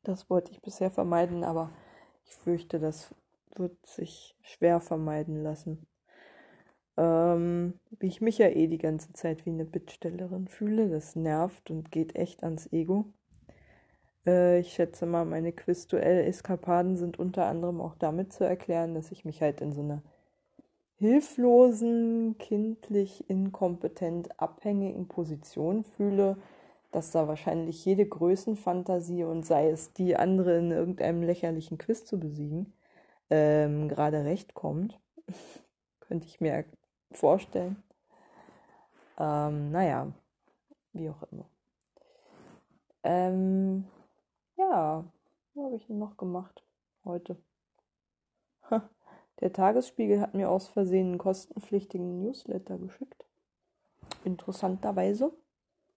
Das 0.03 0.29
wollte 0.29 0.51
ich 0.51 0.61
bisher 0.61 0.91
vermeiden, 0.91 1.43
aber 1.43 1.71
ich 2.31 2.37
fürchte, 2.37 2.79
das 2.79 3.13
wird 3.55 3.85
sich 3.85 4.35
schwer 4.41 4.79
vermeiden 4.79 5.43
lassen. 5.43 5.85
Ähm, 6.97 7.73
wie 7.99 8.07
ich 8.07 8.21
mich 8.21 8.37
ja 8.37 8.47
eh 8.47 8.67
die 8.67 8.77
ganze 8.77 9.11
Zeit 9.13 9.45
wie 9.45 9.49
eine 9.49 9.65
Bittstellerin 9.65 10.47
fühle, 10.47 10.89
das 10.89 11.15
nervt 11.15 11.69
und 11.69 11.91
geht 11.91 12.15
echt 12.15 12.43
ans 12.43 12.71
Ego. 12.71 13.05
Äh, 14.25 14.59
ich 14.59 14.73
schätze 14.73 15.05
mal, 15.05 15.25
meine 15.25 15.51
Quizduell-Eskapaden 15.51 16.95
sind 16.95 17.19
unter 17.19 17.47
anderem 17.47 17.81
auch 17.81 17.95
damit 17.95 18.31
zu 18.33 18.45
erklären, 18.45 18.93
dass 18.93 19.11
ich 19.11 19.25
mich 19.25 19.41
halt 19.41 19.61
in 19.61 19.73
so 19.73 19.81
einer 19.81 20.01
hilflosen, 20.95 22.37
kindlich 22.37 23.29
inkompetent 23.29 24.39
abhängigen 24.39 25.07
Position 25.07 25.83
fühle, 25.83 26.37
dass 26.91 27.11
da 27.11 27.27
wahrscheinlich 27.27 27.85
jede 27.85 28.05
Größenfantasie 28.05 29.23
und 29.23 29.45
sei 29.45 29.69
es 29.69 29.93
die 29.93 30.15
andere 30.15 30.57
in 30.57 30.71
irgendeinem 30.71 31.23
lächerlichen 31.23 31.77
Quiz 31.77 32.05
zu 32.05 32.19
besiegen, 32.19 32.73
ähm, 33.29 33.87
gerade 33.87 34.25
recht 34.25 34.53
kommt. 34.53 34.99
Könnte 36.01 36.27
ich 36.27 36.41
mir 36.41 36.65
vorstellen. 37.11 37.81
Ähm, 39.17 39.71
naja, 39.71 40.11
wie 40.93 41.09
auch 41.09 41.23
immer. 41.31 41.45
Ähm, 43.03 43.85
ja, 44.57 45.05
was 45.53 45.63
habe 45.63 45.75
ich 45.75 45.87
denn 45.87 45.99
noch 45.99 46.17
gemacht 46.17 46.63
heute? 47.05 47.37
Der 49.41 49.51
Tagesspiegel 49.51 50.21
hat 50.21 50.35
mir 50.35 50.49
aus 50.49 50.67
Versehen 50.67 51.07
einen 51.07 51.17
kostenpflichtigen 51.17 52.21
Newsletter 52.21 52.77
geschickt. 52.77 53.25
Interessanterweise 54.23 55.33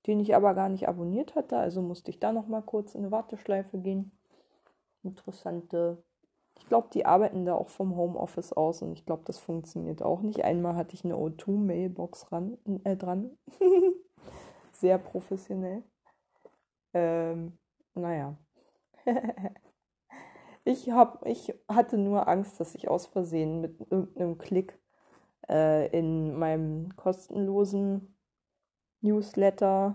den 0.06 0.20
ich 0.20 0.34
aber 0.34 0.54
gar 0.54 0.68
nicht 0.68 0.88
abonniert 0.88 1.34
hatte. 1.34 1.56
Also 1.56 1.82
musste 1.82 2.10
ich 2.10 2.20
da 2.20 2.32
noch 2.32 2.46
mal 2.46 2.62
kurz 2.62 2.94
in 2.94 3.02
eine 3.02 3.10
Warteschleife 3.10 3.78
gehen. 3.78 4.12
Interessante. 5.02 6.02
Ich 6.58 6.66
glaube, 6.66 6.88
die 6.92 7.06
arbeiten 7.06 7.44
da 7.44 7.54
auch 7.54 7.68
vom 7.68 7.96
Homeoffice 7.96 8.52
aus 8.52 8.82
und 8.82 8.92
ich 8.92 9.04
glaube, 9.04 9.22
das 9.24 9.38
funktioniert 9.38 10.02
auch 10.02 10.20
nicht. 10.22 10.44
Einmal 10.44 10.76
hatte 10.76 10.94
ich 10.94 11.04
eine 11.04 11.14
O2-Mailbox 11.14 12.26
äh, 12.84 12.96
dran. 12.96 13.36
Sehr 14.72 14.98
professionell. 14.98 15.82
Ähm, 16.92 17.58
naja. 17.94 18.36
ich, 20.64 20.90
hab, 20.90 21.26
ich 21.26 21.54
hatte 21.68 21.98
nur 21.98 22.28
Angst, 22.28 22.60
dass 22.60 22.74
ich 22.74 22.88
aus 22.88 23.06
Versehen 23.06 23.60
mit 23.60 23.80
irgendeinem 23.80 24.38
Klick 24.38 24.78
äh, 25.48 25.88
in 25.96 26.38
meinem 26.38 26.94
kostenlosen 26.96 28.13
Newsletter 29.04 29.94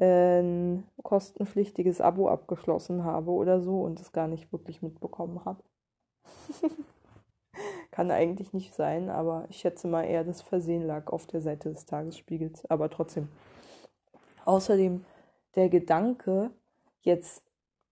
ein 0.00 0.84
kostenpflichtiges 1.02 2.00
Abo 2.00 2.28
abgeschlossen 2.28 3.04
habe 3.04 3.30
oder 3.30 3.60
so 3.60 3.82
und 3.82 4.00
es 4.00 4.12
gar 4.12 4.26
nicht 4.26 4.52
wirklich 4.52 4.82
mitbekommen 4.82 5.44
habe. 5.44 5.62
Kann 7.90 8.10
eigentlich 8.10 8.52
nicht 8.52 8.74
sein, 8.74 9.08
aber 9.08 9.46
ich 9.50 9.58
schätze 9.58 9.86
mal 9.86 10.02
eher, 10.02 10.24
das 10.24 10.42
Versehen 10.42 10.84
lag 10.86 11.12
auf 11.12 11.26
der 11.26 11.40
Seite 11.40 11.70
des 11.70 11.86
Tagesspiegels. 11.86 12.68
Aber 12.68 12.90
trotzdem. 12.90 13.28
Außerdem 14.44 15.04
der 15.54 15.68
Gedanke, 15.68 16.50
jetzt 17.02 17.42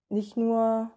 nicht 0.09 0.37
nur 0.37 0.91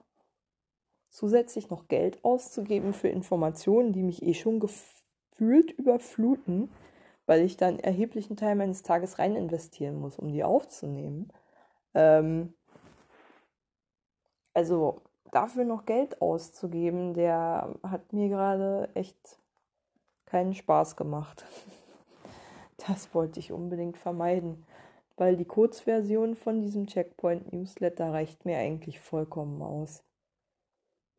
zusätzlich 1.12 1.70
noch 1.70 1.88
Geld 1.88 2.24
auszugeben 2.26 2.94
für 2.94 3.08
Informationen, 3.08 3.94
die 3.94 4.04
mich 4.04 4.24
eh 4.24 4.34
schon 4.34 4.60
gefühlt 4.60 5.72
überfluten, 5.72 6.70
weil 7.26 7.42
ich 7.42 7.58
dann 7.58 7.80
erheblichen 7.80 8.38
Teil 8.38 8.56
meines 8.56 8.84
Tages 8.84 9.20
rein 9.20 9.36
investieren 9.36 10.00
muss, 10.00 10.18
um 10.20 10.32
die 10.32 10.44
aufzunehmen. 10.44 11.32
Ähm, 11.94 12.54
also 14.54 15.02
dafür 15.32 15.66
noch 15.66 15.86
Geld 15.86 16.22
auszugeben, 16.22 17.14
der 17.14 17.76
hat 17.84 18.14
mir 18.14 18.30
gerade 18.30 18.90
echt 18.96 19.18
keinen 20.26 20.56
Spaß 20.56 20.96
gemacht. 20.96 21.46
Das 22.88 23.14
wollte 23.16 23.40
ich 23.40 23.52
unbedingt 23.54 23.98
vermeiden, 23.98 24.66
weil 25.16 25.38
die 25.38 25.46
Kurzversion 25.46 26.36
von 26.36 26.62
diesem 26.62 26.88
Checkpoint 26.88 27.52
Newsletter 27.54 28.12
reicht 28.14 28.46
mir 28.46 28.58
eigentlich 28.58 29.00
vollkommen 29.00 29.62
aus. 29.62 30.04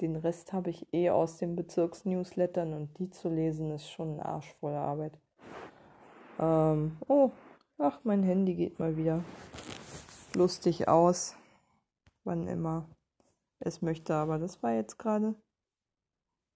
den 0.01 0.17
Rest 0.17 0.53
habe 0.53 0.71
ich 0.71 0.87
eh 0.93 1.11
aus 1.11 1.39
den 1.39 1.57
Bezirksnewslettern 1.57 2.73
und 2.75 2.99
die 2.99 3.11
zu 3.11 3.29
lesen 3.29 3.71
ist 3.73 3.91
schon 3.91 4.17
ein 4.17 4.21
Arsch 4.21 4.55
voller 4.61 4.81
Arbeit. 4.81 5.19
Ähm, 6.39 6.97
oh, 7.09 7.31
ach, 7.79 8.01
mein 8.05 8.23
Handy 8.23 8.55
geht 8.55 8.79
mal 8.79 8.97
wieder 8.97 9.25
lustig 10.35 10.89
aus. 10.89 11.35
Wann 12.25 12.47
immer 12.49 12.89
es 13.61 13.83
möchte, 13.83 14.15
aber 14.15 14.39
das 14.39 14.63
war 14.63 14.73
jetzt 14.73 14.99
gerade. 14.99 15.35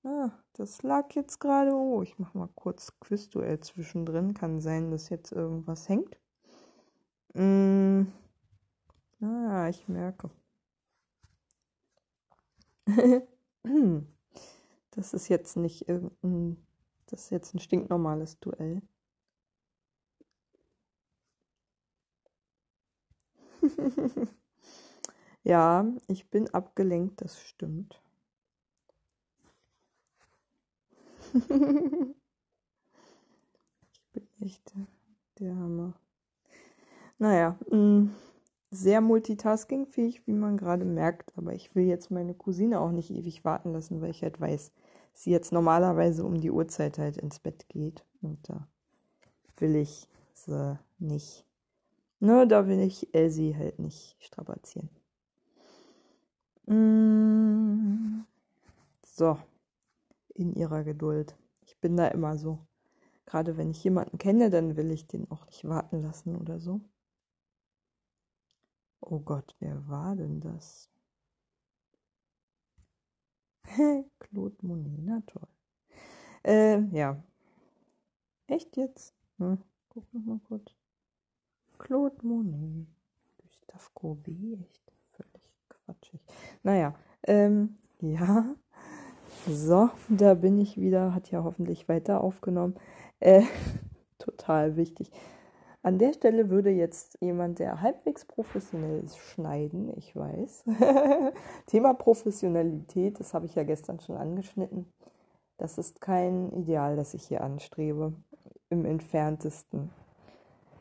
Ah, 0.05 0.31
das 0.55 0.83
lag 0.83 1.13
jetzt 1.15 1.41
gerade. 1.41 1.73
Oh, 1.73 2.03
ich 2.03 2.19
mache 2.19 2.37
mal 2.37 2.49
kurz 2.55 2.99
Quizduell 3.01 3.61
zwischendrin. 3.61 4.35
Kann 4.35 4.61
sein, 4.61 4.91
dass 4.91 5.09
jetzt 5.09 5.33
irgendwas 5.33 5.89
hängt. 5.89 6.19
Mm. 7.35 8.07
Ah, 9.23 9.69
ich 9.69 9.87
merke. 9.89 10.31
das 14.91 15.15
ist 15.15 15.29
jetzt 15.29 15.57
nicht 15.57 15.89
irgendein. 15.89 16.57
Das 17.07 17.25
ist 17.25 17.31
jetzt 17.31 17.55
ein 17.55 17.61
stinknormales 17.61 18.39
Duell. 18.41 18.83
ja, 25.43 25.87
ich 26.09 26.31
bin 26.31 26.53
abgelenkt, 26.53 27.21
das 27.21 27.41
stimmt. 27.41 28.01
ich 31.35 31.41
bin 34.13 34.27
echt 34.41 34.73
der 35.39 35.55
Hammer. 35.57 35.95
Naja, 37.19 37.59
mm, 37.71 38.09
sehr 38.71 39.01
multitaskingfähig, 39.01 40.27
wie 40.27 40.33
man 40.33 40.57
gerade 40.57 40.85
merkt, 40.85 41.37
aber 41.37 41.55
ich 41.55 41.75
will 41.75 41.85
jetzt 41.85 42.11
meine 42.11 42.35
Cousine 42.35 42.81
auch 42.81 42.93
nicht 42.93 43.11
ewig 43.11 43.45
warten 43.45 43.73
lassen, 43.73 44.01
weil 44.01 44.11
ich 44.11 44.23
halt 44.23 44.41
weiß, 44.41 44.73
sie 45.13 45.31
jetzt 45.31 45.53
normalerweise 45.53 46.25
um 46.25 46.41
die 46.41 46.51
Uhrzeit 46.51 46.99
halt 46.99 47.17
ins 47.17 47.41
Bett 47.41 47.69
geht. 47.69 48.05
Und 48.23 48.49
da 48.49 48.69
will 49.59 49.77
ich 49.77 50.09
sie 50.33 50.79
nicht. 50.99 51.45
Ne, 52.21 52.47
da 52.47 52.67
will 52.67 52.81
ich 52.81 53.15
Elsie 53.15 53.57
halt 53.57 53.79
nicht 53.79 54.17
strapazieren. 54.21 54.91
Mm, 56.67 58.25
so, 59.05 59.39
in 60.35 60.55
ihrer 60.55 60.85
Geduld. 60.85 61.37
Ich 61.63 61.79
bin 61.79 61.97
da 61.97 62.09
immer 62.09 62.39
so. 62.39 62.59
Gerade 63.27 63.57
wenn 63.57 63.71
ich 63.71 63.83
jemanden 63.85 64.19
kenne, 64.19 64.51
dann 64.51 64.77
will 64.77 64.91
ich 64.91 65.07
den 65.07 65.31
auch 65.31 65.47
nicht 65.47 65.65
warten 65.65 66.03
lassen 66.03 66.37
oder 66.37 66.59
so. 66.61 66.81
Oh 69.01 69.21
Gott, 69.21 69.55
wer 69.61 69.89
war 69.89 70.17
denn 70.17 70.41
das? 70.41 70.89
Claude 74.19 74.57
Monet, 74.63 74.99
na 75.05 75.21
toll. 75.27 75.49
Äh, 76.45 76.81
ja. 76.97 77.23
Echt 78.47 78.77
jetzt? 78.77 79.15
Hm, 79.39 79.59
guck 79.89 80.13
noch 80.13 80.25
mal 80.25 80.41
kurz. 80.49 80.80
Claude 81.81 82.17
Monet. 82.23 82.87
Gustave 83.39 83.91
Courbet, 83.95 84.61
echt 84.61 84.93
völlig 85.13 85.59
quatschig. 85.69 86.21
Naja, 86.63 86.95
ähm, 87.27 87.79
ja. 88.01 88.55
So, 89.49 89.89
da 90.11 90.35
bin 90.35 90.61
ich 90.61 90.77
wieder. 90.77 91.15
Hat 91.15 91.31
ja 91.31 91.43
hoffentlich 91.43 91.89
weiter 91.89 92.23
aufgenommen. 92.23 92.75
Äh, 93.19 93.43
total 94.19 94.77
wichtig. 94.77 95.11
An 95.83 95.99
der 95.99 96.13
Stelle 96.13 96.51
würde 96.51 96.69
jetzt 96.69 97.17
jemand, 97.23 97.59
der 97.59 97.81
halbwegs 97.81 98.27
professionell 98.27 99.03
ist, 99.03 99.17
schneiden, 99.17 99.91
ich 99.97 100.15
weiß. 100.15 100.65
Thema 101.67 101.95
Professionalität, 101.95 103.19
das 103.19 103.33
habe 103.33 103.47
ich 103.47 103.55
ja 103.55 103.65
gestern 103.65 103.99
schon 104.01 104.19
angeschnitten. 104.19 104.93
Das 105.57 105.79
ist 105.79 106.03
kein 106.03 106.53
Ideal, 106.53 106.97
das 106.97 107.15
ich 107.15 107.25
hier 107.25 107.43
anstrebe, 107.43 108.13
im 108.69 108.85
entferntesten. 108.85 109.91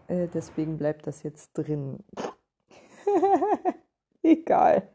Äh, 0.09 0.27
deswegen 0.27 0.77
bleibt 0.77 1.05
das 1.05 1.23
jetzt 1.23 1.53
drin. 1.53 2.03
Egal. 4.23 4.89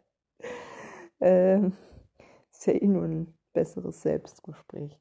Ähm, 1.20 1.72
ist 2.50 2.66
ja 2.66 2.72
eh 2.74 2.86
nur 2.86 3.04
ein 3.04 3.34
besseres 3.52 4.02
Selbstgespräch. 4.02 5.00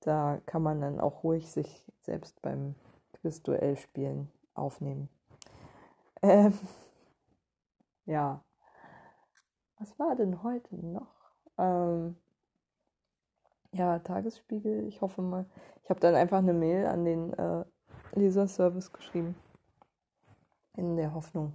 Da 0.00 0.40
kann 0.46 0.62
man 0.62 0.80
dann 0.80 1.00
auch 1.00 1.24
ruhig 1.24 1.50
sich 1.50 1.84
selbst 2.02 2.40
beim 2.40 2.76
Quizduell 3.14 3.76
spielen 3.76 4.30
aufnehmen. 4.54 5.08
Ähm, 6.22 6.56
ja. 8.04 8.44
Was 9.78 9.98
war 9.98 10.14
denn 10.14 10.44
heute 10.44 10.76
noch? 10.76 11.32
Ähm, 11.58 12.16
ja, 13.72 13.98
Tagesspiegel. 13.98 14.86
Ich 14.86 15.00
hoffe 15.00 15.20
mal. 15.20 15.46
Ich 15.82 15.90
habe 15.90 15.98
dann 15.98 16.14
einfach 16.14 16.38
eine 16.38 16.54
Mail 16.54 16.86
an 16.86 17.04
den 17.04 17.32
äh, 17.32 17.64
Leserservice 18.12 18.92
geschrieben. 18.92 19.34
In 20.74 20.96
der 20.96 21.14
Hoffnung, 21.14 21.54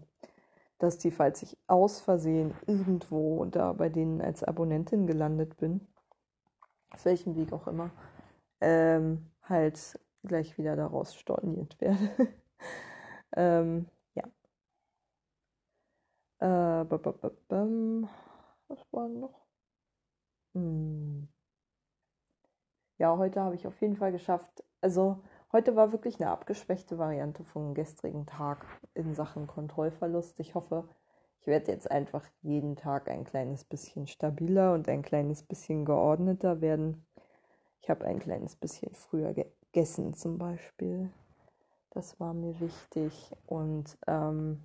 dass 0.80 0.98
die, 0.98 1.12
falls 1.12 1.44
ich 1.44 1.58
aus 1.68 2.02
Versehen 2.02 2.54
irgendwo 2.66 3.46
da 3.46 3.74
bei 3.74 3.90
denen 3.90 4.22
als 4.22 4.44
Abonnentin 4.44 5.06
gelandet 5.06 5.58
bin, 5.58 5.88
auf 6.92 7.06
welchem 7.06 7.36
Weg 7.36 7.54
auch 7.54 7.68
immer, 7.68 7.92
ähm, 8.62 9.32
halt 9.44 10.00
gleich 10.24 10.58
wieder 10.58 10.76
daraus 10.76 11.16
storniert 11.16 11.80
werde. 11.80 12.34
ähm, 13.36 13.88
ja. 14.16 14.24
Äh, 16.40 16.86
was 18.68 18.86
war 18.92 19.08
noch? 19.08 19.42
Hm. 20.54 21.28
Ja, 22.98 23.18
heute 23.18 23.42
habe 23.42 23.56
ich 23.56 23.66
auf 23.66 23.80
jeden 23.82 23.96
Fall 23.96 24.12
geschafft. 24.12 24.64
Also 24.82 25.24
heute 25.52 25.76
war 25.76 25.92
wirklich 25.92 26.20
eine 26.20 26.32
abgeschwächte 26.32 26.98
Variante 26.98 27.44
vom 27.44 27.74
gestrigen 27.74 28.26
Tag 28.26 28.66
in 28.94 29.16
Sachen 29.16 29.48
Kontrollverlust. 29.48 30.40
Ich 30.40 30.56
hoffe, 30.56 30.88
ich 31.40 31.48
werde 31.48 31.72
jetzt 31.72 31.90
einfach 31.90 32.24
jeden 32.42 32.76
Tag 32.76 33.10
ein 33.10 33.24
kleines 33.24 33.64
bisschen 33.64 34.08
stabiler 34.08 34.74
und 34.74 34.88
ein 34.88 35.02
kleines 35.02 35.44
bisschen 35.44 35.86
geordneter 35.86 36.62
werden. 36.62 37.06
Ich 37.82 37.90
habe 37.90 38.06
ein 38.06 38.20
kleines 38.20 38.56
bisschen 38.56 38.94
früher 38.94 39.34
gegessen 39.34 40.14
zum 40.14 40.38
Beispiel. 40.38 41.12
Das 41.90 42.20
war 42.20 42.34
mir 42.34 42.60
wichtig 42.60 43.32
und 43.48 43.98
ähm, 44.08 44.64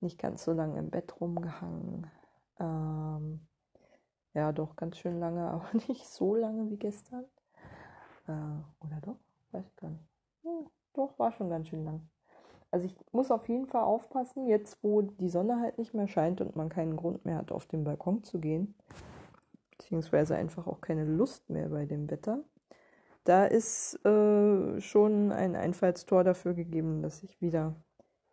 nicht 0.00 0.18
ganz 0.18 0.44
so 0.44 0.52
lange 0.52 0.78
im 0.78 0.90
Bett 0.90 1.20
rumgehangen. 1.20 2.10
Ähm, 2.58 3.46
ja, 4.34 4.52
doch 4.52 4.76
ganz 4.76 4.98
schön 4.98 5.18
lange, 5.18 5.48
aber 5.50 5.68
nicht 5.88 6.06
so 6.06 6.34
lange 6.34 6.68
wie 6.70 6.76
gestern. 6.76 7.24
Äh, 8.26 8.84
oder 8.84 9.00
doch? 9.00 9.25
Weiß 9.52 9.64
ich 9.66 9.76
gar 9.76 9.90
nicht. 9.90 10.08
Hm, 10.42 10.66
doch, 10.94 11.18
war 11.18 11.32
schon 11.32 11.50
ganz 11.50 11.68
schön 11.68 11.84
lang. 11.84 12.08
Also 12.70 12.86
ich 12.86 12.96
muss 13.12 13.30
auf 13.30 13.48
jeden 13.48 13.66
Fall 13.66 13.84
aufpassen, 13.84 14.46
jetzt 14.46 14.82
wo 14.82 15.02
die 15.02 15.28
Sonne 15.28 15.60
halt 15.60 15.78
nicht 15.78 15.94
mehr 15.94 16.08
scheint 16.08 16.40
und 16.40 16.56
man 16.56 16.68
keinen 16.68 16.96
Grund 16.96 17.24
mehr 17.24 17.36
hat, 17.36 17.52
auf 17.52 17.66
den 17.66 17.84
Balkon 17.84 18.24
zu 18.24 18.38
gehen, 18.38 18.74
beziehungsweise 19.70 20.36
einfach 20.36 20.66
auch 20.66 20.80
keine 20.80 21.04
Lust 21.04 21.48
mehr 21.48 21.68
bei 21.68 21.86
dem 21.86 22.10
Wetter 22.10 22.44
da 23.26 23.44
ist 23.44 23.98
äh, 24.06 24.80
schon 24.80 25.32
ein 25.32 25.56
Einfallstor 25.56 26.24
dafür 26.24 26.54
gegeben, 26.54 27.02
dass 27.02 27.22
ich 27.22 27.40
wieder 27.40 27.74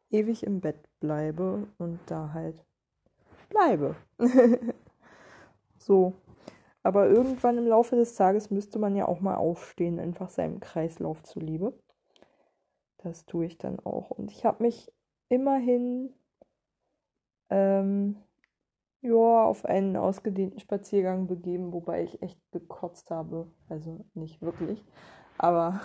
ewig 0.09 0.43
im 0.43 0.61
Bett 0.61 0.77
bleibe 0.99 1.67
und 1.79 1.99
da 2.05 2.31
halt 2.33 2.63
bleibe. 3.49 3.95
so. 5.77 6.13
Aber 6.83 7.07
irgendwann 7.07 7.57
im 7.57 7.65
Laufe 7.65 7.95
des 7.95 8.15
Tages 8.15 8.51
müsste 8.51 8.77
man 8.77 8.95
ja 8.95 9.07
auch 9.07 9.21
mal 9.21 9.35
aufstehen, 9.35 9.99
einfach 9.99 10.29
seinem 10.29 10.59
Kreislauf 10.59 11.23
zuliebe. 11.23 11.73
Das 12.97 13.25
tue 13.25 13.45
ich 13.45 13.57
dann 13.57 13.79
auch. 13.79 14.11
Und 14.11 14.31
ich 14.31 14.45
habe 14.45 14.63
mich 14.63 14.91
immerhin 15.29 16.13
ähm, 17.49 18.17
ja, 19.01 19.45
auf 19.45 19.65
einen 19.65 19.97
ausgedehnten 19.97 20.59
Spaziergang 20.59 21.27
begeben, 21.27 21.73
wobei 21.73 22.03
ich 22.03 22.21
echt 22.21 22.39
gekotzt 22.51 23.11
habe. 23.11 23.51
Also 23.69 24.05
nicht 24.13 24.41
wirklich. 24.41 24.83
Aber 25.37 25.81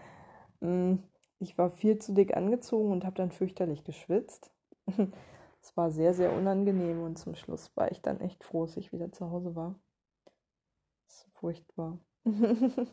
mm, 0.60 0.96
ich 1.38 1.56
war 1.58 1.70
viel 1.70 1.98
zu 1.98 2.12
dick 2.14 2.36
angezogen 2.36 2.92
und 2.92 3.04
habe 3.04 3.16
dann 3.16 3.32
fürchterlich 3.32 3.84
geschwitzt. 3.84 4.50
Es 5.62 5.76
war 5.76 5.90
sehr, 5.90 6.14
sehr 6.14 6.32
unangenehm 6.32 7.02
und 7.02 7.18
zum 7.18 7.34
Schluss 7.34 7.70
war 7.76 7.92
ich 7.92 8.00
dann 8.00 8.18
echt 8.20 8.44
froh, 8.44 8.64
dass 8.64 8.78
ich 8.78 8.94
wieder 8.94 9.12
zu 9.12 9.30
Hause 9.30 9.54
war. 9.54 9.78
Furchtbar. 11.40 11.98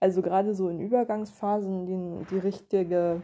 also 0.00 0.22
gerade 0.22 0.54
so 0.54 0.68
in 0.68 0.78
Übergangsphasen 0.78 1.86
die, 1.86 2.24
die 2.30 2.38
richtige, 2.38 3.20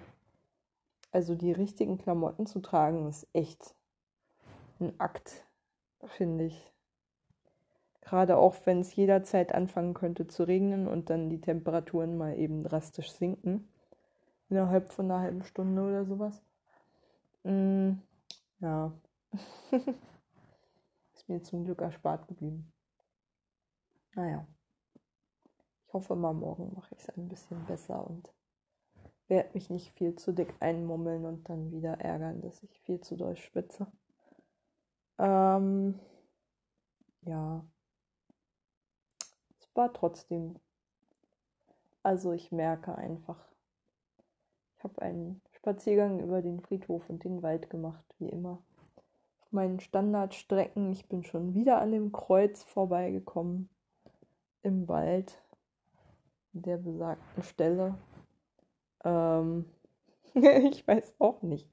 also 1.12 1.36
die 1.36 1.52
richtigen 1.52 1.96
Klamotten 1.98 2.46
zu 2.46 2.58
tragen, 2.58 3.08
ist 3.08 3.28
echt 3.32 3.76
ein 4.80 4.98
Akt, 4.98 5.44
finde 6.04 6.46
ich. 6.46 6.72
Gerade 8.00 8.38
auch 8.38 8.56
wenn 8.64 8.80
es 8.80 8.96
jederzeit 8.96 9.54
anfangen 9.54 9.94
könnte 9.94 10.26
zu 10.26 10.42
regnen 10.42 10.88
und 10.88 11.08
dann 11.08 11.30
die 11.30 11.40
Temperaturen 11.40 12.18
mal 12.18 12.36
eben 12.36 12.64
drastisch 12.64 13.12
sinken. 13.12 13.68
Innerhalb 14.50 14.92
von 14.92 15.04
einer 15.04 15.20
halben 15.20 15.44
Stunde 15.44 15.80
oder 15.80 16.04
sowas. 16.04 16.42
Mm, 17.44 17.92
ja. 18.58 18.92
Ist 21.14 21.28
mir 21.28 21.40
zum 21.40 21.64
Glück 21.64 21.80
erspart 21.80 22.26
geblieben. 22.26 22.73
Naja. 24.14 24.46
Ich 25.87 25.92
hoffe 25.92 26.14
mal, 26.16 26.35
morgen 26.35 26.72
mache 26.74 26.94
ich 26.94 27.00
es 27.00 27.09
ein 27.11 27.29
bisschen 27.29 27.64
besser 27.66 28.07
und 28.07 28.33
werde 29.29 29.50
mich 29.55 29.70
nicht 29.70 29.92
viel 29.92 30.14
zu 30.16 30.33
dick 30.33 30.55
einmummeln 30.61 31.24
und 31.24 31.48
dann 31.48 31.72
wieder 31.72 32.00
ärgern, 32.00 32.40
dass 32.40 32.62
ich 32.62 32.81
viel 32.81 33.00
zu 33.00 33.16
doll 33.16 33.37
schwitze. 33.37 33.87
Ähm, 35.18 35.98
ja. 37.22 37.64
Es 39.59 39.68
war 39.74 39.92
trotzdem. 39.92 40.57
Also 42.03 42.33
ich 42.33 42.53
merke 42.53 42.94
einfach. 42.96 43.48
Ich 44.77 44.85
habe 44.85 45.00
einen 45.00 45.40
Spaziergang 45.53 46.20
über 46.20 46.42
den 46.42 46.61
Friedhof 46.61 47.09
und 47.09 47.24
den 47.24 47.42
Wald 47.42 47.70
gemacht, 47.70 48.05
wie 48.18 48.29
immer. 48.29 48.62
Auf 49.40 49.53
meinen 49.53 49.81
Standardstrecken. 49.81 50.92
Ich 50.92 51.09
bin 51.09 51.24
schon 51.24 51.55
wieder 51.55 51.81
an 51.81 51.92
dem 51.92 52.12
Kreuz 52.12 52.62
vorbeigekommen. 52.64 53.70
Im 54.64 54.88
Wald. 54.88 55.38
Der 56.55 56.79
besagten 56.79 57.42
Stelle. 57.42 57.98
Ähm, 59.05 59.66
ich 60.35 60.88
weiß 60.88 61.16
auch 61.18 61.42
nicht, 61.42 61.68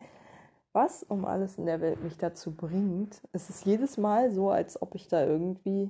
was 0.73 1.01
um 1.04 1.23
alles 1.23 1.58
in 1.58 1.65
der 1.65 1.80
Welt 1.80 2.04
mich 2.04 2.17
dazu 2.17 2.54
bringt. 2.54 3.21
Es 3.32 3.49
ist 3.49 3.65
jedes 3.65 3.97
Mal 3.97 4.32
so, 4.32 4.49
als 4.49 4.82
ob 4.82 4.93
ich 4.95 5.08
da 5.08 5.25
irgendwie 5.25 5.89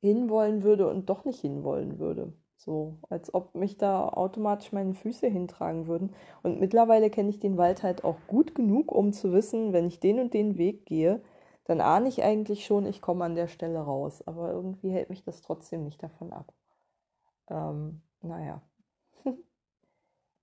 hinwollen 0.00 0.62
würde 0.62 0.88
und 0.88 1.10
doch 1.10 1.24
nicht 1.24 1.40
hinwollen 1.40 1.98
würde. 1.98 2.32
So, 2.56 2.98
als 3.10 3.34
ob 3.34 3.56
mich 3.56 3.76
da 3.76 4.08
automatisch 4.08 4.70
meine 4.70 4.94
Füße 4.94 5.26
hintragen 5.26 5.88
würden. 5.88 6.14
Und 6.44 6.60
mittlerweile 6.60 7.10
kenne 7.10 7.30
ich 7.30 7.40
den 7.40 7.56
Wald 7.56 7.82
halt 7.82 8.04
auch 8.04 8.18
gut 8.28 8.54
genug, 8.54 8.92
um 8.92 9.12
zu 9.12 9.32
wissen, 9.32 9.72
wenn 9.72 9.86
ich 9.86 9.98
den 9.98 10.20
und 10.20 10.32
den 10.32 10.58
Weg 10.58 10.86
gehe, 10.86 11.20
dann 11.64 11.80
ahne 11.80 12.08
ich 12.08 12.22
eigentlich 12.22 12.66
schon, 12.66 12.86
ich 12.86 13.00
komme 13.00 13.24
an 13.24 13.34
der 13.34 13.48
Stelle 13.48 13.80
raus. 13.80 14.22
Aber 14.26 14.50
irgendwie 14.50 14.90
hält 14.90 15.10
mich 15.10 15.24
das 15.24 15.40
trotzdem 15.42 15.84
nicht 15.84 16.02
davon 16.02 16.32
ab. 16.32 16.52
Ähm, 17.48 18.02
naja. 18.22 18.62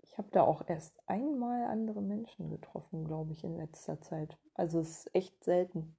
Ich 0.03 0.17
habe 0.17 0.27
da 0.31 0.43
auch 0.43 0.67
erst 0.67 0.93
einmal 1.07 1.67
andere 1.67 2.01
Menschen 2.01 2.49
getroffen, 2.49 3.05
glaube 3.05 3.31
ich, 3.31 3.45
in 3.45 3.55
letzter 3.55 4.01
Zeit. 4.01 4.37
Also 4.55 4.79
es 4.79 5.05
ist 5.05 5.15
echt 5.15 5.41
selten. 5.41 5.95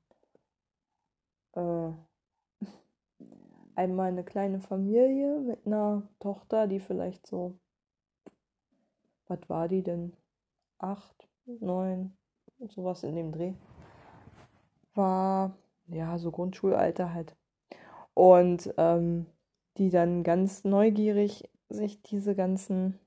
Äh, 1.55 1.93
einmal 3.75 4.09
eine 4.09 4.23
kleine 4.23 4.61
Familie 4.61 5.41
mit 5.41 5.67
einer 5.67 6.07
Tochter, 6.21 6.67
die 6.67 6.79
vielleicht 6.79 7.27
so, 7.27 7.59
was 9.29 9.49
war 9.49 9.67
die 9.69 9.83
denn? 9.83 10.15
Acht, 10.77 11.27
neun, 11.47 12.15
sowas 12.69 13.05
in 13.05 13.17
dem 13.17 13.33
Dreh. 13.33 13.55
War, 14.95 15.57
ja, 15.87 16.19
so 16.19 16.31
Grundschulalter 16.31 17.15
halt. 17.15 17.35
Und 18.15 18.73
ähm, 18.77 19.27
die 19.79 19.91
dann 19.91 20.23
ganz 20.23 20.65
neugierig 20.65 21.49
sich 21.69 22.03
diese 22.03 22.35
ganzen 22.35 22.99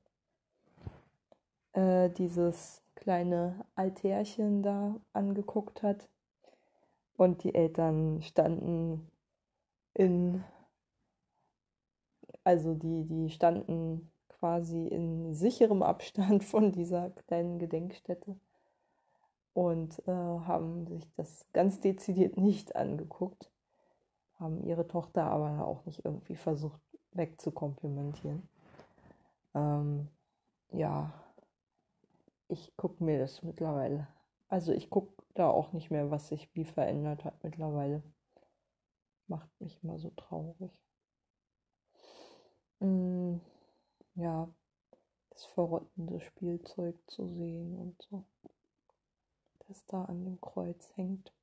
äh, 1.74 2.10
dieses 2.10 2.82
kleine 2.96 3.66
Altärchen 3.76 4.64
da 4.64 4.96
angeguckt 5.14 5.84
hat. 5.84 6.08
Und 7.18 7.44
die 7.44 7.56
Eltern 7.56 8.22
standen 8.22 9.10
in, 9.94 10.44
also 12.44 12.74
die, 12.74 13.06
die 13.06 13.30
standen 13.30 14.12
quasi 14.28 14.88
in 14.88 15.34
sicherem 15.34 15.82
Abstand 15.84 16.44
von 16.46 16.72
dieser 16.72 17.12
kleinen 17.12 17.60
Gedenkstätte 17.60 18.38
und 19.56 20.06
äh, 20.06 20.12
haben 20.12 20.86
sich 20.86 21.10
das 21.16 21.48
ganz 21.54 21.80
dezidiert 21.80 22.36
nicht 22.36 22.76
angeguckt, 22.76 23.50
haben 24.38 24.62
ihre 24.62 24.86
Tochter 24.86 25.24
aber 25.24 25.66
auch 25.66 25.86
nicht 25.86 26.04
irgendwie 26.04 26.36
versucht 26.36 26.82
wegzukomplimentieren. 27.14 28.50
Ähm, 29.54 30.10
ja, 30.74 31.14
ich 32.50 32.76
gucke 32.76 33.02
mir 33.02 33.18
das 33.18 33.44
mittlerweile. 33.44 34.10
Also 34.50 34.74
ich 34.74 34.90
gucke 34.90 35.24
da 35.36 35.50
auch 35.50 35.72
nicht 35.72 35.90
mehr, 35.90 36.12
was 36.12 36.28
sich 36.28 36.54
wie 36.54 36.66
verändert 36.66 37.24
hat 37.24 37.42
mittlerweile. 37.42 38.04
Macht 39.28 39.50
mich 39.62 39.82
immer 39.82 39.98
so 39.98 40.10
traurig. 40.18 40.84
Mm, 42.82 43.38
ja, 44.16 44.50
das 45.30 45.46
verrottende 45.46 46.20
Spielzeug 46.20 46.98
zu 47.08 47.26
sehen 47.30 47.80
und 47.80 48.02
so. 48.02 48.26
Das 49.68 49.86
da 49.88 50.06
an 50.06 50.24
dem 50.24 50.40
Kreuz 50.42 50.92
hängt. 50.96 51.34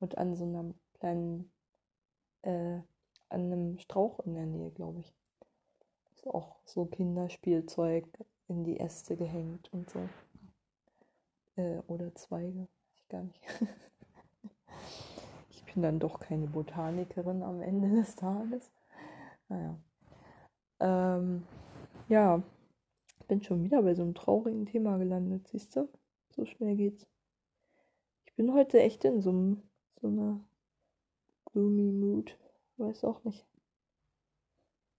Und 0.00 0.18
an 0.18 0.36
so 0.36 0.44
einem 0.44 0.74
kleinen, 0.94 1.50
äh, 2.42 2.80
an 3.28 3.52
einem 3.52 3.78
Strauch 3.78 4.20
in 4.20 4.34
der 4.34 4.46
Nähe, 4.46 4.70
glaube 4.70 5.00
ich. 5.00 5.12
Ist 6.14 6.26
auch 6.26 6.56
so 6.64 6.84
Kinderspielzeug 6.86 8.06
in 8.48 8.64
die 8.64 8.80
Äste 8.80 9.16
gehängt 9.16 9.72
und 9.72 9.88
so. 9.90 10.08
Äh, 11.56 11.78
oder 11.86 12.14
Zweige, 12.14 12.60
weiß 12.60 12.94
ich 12.96 13.08
gar 13.08 13.22
nicht. 13.22 13.40
ich 15.50 15.64
bin 15.64 15.82
dann 15.82 15.98
doch 15.98 16.20
keine 16.20 16.46
Botanikerin 16.46 17.42
am 17.42 17.60
Ende 17.60 17.90
des 17.90 18.16
Tages. 18.16 18.70
Naja. 19.48 19.76
Ähm, 20.80 21.44
ja, 22.08 22.42
bin 23.26 23.42
schon 23.42 23.62
wieder 23.62 23.82
bei 23.82 23.94
so 23.94 24.02
einem 24.02 24.14
traurigen 24.14 24.66
Thema 24.66 24.96
gelandet, 24.96 25.48
siehst 25.48 25.76
du? 25.76 25.88
So 26.34 26.46
schnell 26.46 26.76
geht's. 26.76 27.06
Bin 28.38 28.54
heute 28.54 28.80
echt 28.80 29.04
in 29.04 29.20
so, 29.20 29.56
so 30.00 30.06
einer 30.06 30.38
gloomy 31.46 31.90
Mood. 31.90 32.38
Weiß 32.76 33.02
auch 33.02 33.24
nicht. 33.24 33.44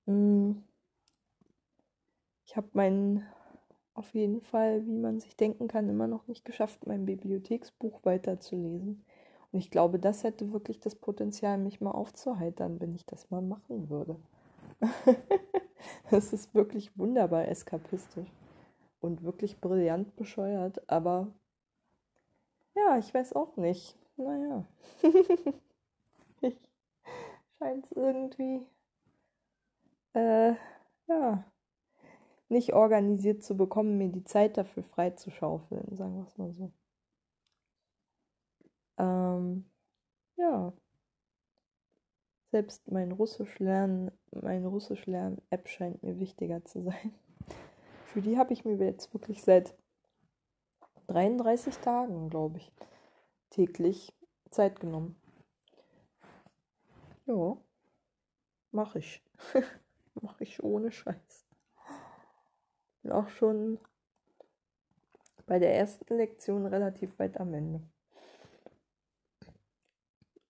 Hm. 0.07 0.61
Ich 2.45 2.57
habe 2.57 2.67
meinen 2.73 3.25
auf 3.93 4.13
jeden 4.13 4.41
Fall, 4.41 4.85
wie 4.85 4.97
man 4.97 5.21
sich 5.21 5.37
denken 5.37 5.69
kann, 5.69 5.87
immer 5.87 6.07
noch 6.07 6.27
nicht 6.27 6.43
geschafft, 6.43 6.85
mein 6.85 7.05
Bibliotheksbuch 7.05 8.03
weiterzulesen. 8.03 9.05
Und 9.53 9.59
ich 9.59 9.71
glaube, 9.71 9.99
das 9.99 10.25
hätte 10.25 10.51
wirklich 10.51 10.81
das 10.81 10.95
Potenzial, 10.95 11.57
mich 11.59 11.79
mal 11.79 11.91
aufzuheitern, 11.91 12.81
wenn 12.81 12.93
ich 12.93 13.05
das 13.05 13.31
mal 13.31 13.41
machen 13.41 13.89
würde. 13.89 14.17
das 16.11 16.33
ist 16.33 16.53
wirklich 16.53 16.97
wunderbar 16.97 17.47
eskapistisch 17.47 18.33
und 18.99 19.23
wirklich 19.23 19.61
brillant 19.61 20.17
bescheuert, 20.17 20.89
aber 20.89 21.31
ja, 22.75 22.97
ich 22.97 23.13
weiß 23.13 23.33
auch 23.33 23.57
nicht. 23.57 23.97
Naja. 24.17 24.65
ich 26.41 26.57
scheint 27.57 27.85
es 27.85 27.91
irgendwie 27.93 28.65
äh, 30.13 30.55
ja 31.07 31.45
nicht 32.49 32.73
organisiert 32.73 33.43
zu 33.43 33.55
bekommen, 33.55 33.97
mir 33.97 34.09
die 34.09 34.23
Zeit 34.23 34.57
dafür 34.57 34.83
freizuschaufeln, 34.83 35.95
sagen 35.95 36.15
wir 36.15 36.23
es 36.23 36.37
mal 36.37 36.51
so. 36.53 36.71
Ähm, 38.97 39.65
ja. 40.35 40.73
Selbst 42.51 42.91
mein 42.91 43.11
Russisch 43.11 43.59
lernen, 43.59 44.11
meine 44.31 44.67
Russisch 44.67 45.05
lernen 45.05 45.39
App 45.51 45.67
scheint 45.69 46.01
mir 46.01 46.19
wichtiger 46.19 46.65
zu 46.65 46.81
sein. 46.81 47.13
Für 48.05 48.21
die 48.21 48.39
habe 48.39 48.53
ich 48.53 48.65
mir 48.65 48.75
jetzt 48.77 49.13
wirklich 49.13 49.43
seit 49.43 49.75
33 51.09 51.77
Tagen, 51.77 52.29
glaube 52.29 52.57
ich, 52.57 52.71
täglich 53.49 54.13
Zeit 54.51 54.79
genommen. 54.79 55.15
Ja, 57.25 57.57
mache 58.71 58.99
ich. 58.99 59.23
mache 60.21 60.43
ich 60.43 60.63
ohne 60.63 60.91
Scheiß 60.91 61.49
bin 63.01 63.11
auch 63.11 63.29
schon 63.29 63.79
bei 65.45 65.59
der 65.59 65.75
ersten 65.75 66.15
Lektion 66.15 66.65
relativ 66.65 67.17
weit 67.17 67.39
am 67.39 67.53
Ende. 67.53 67.81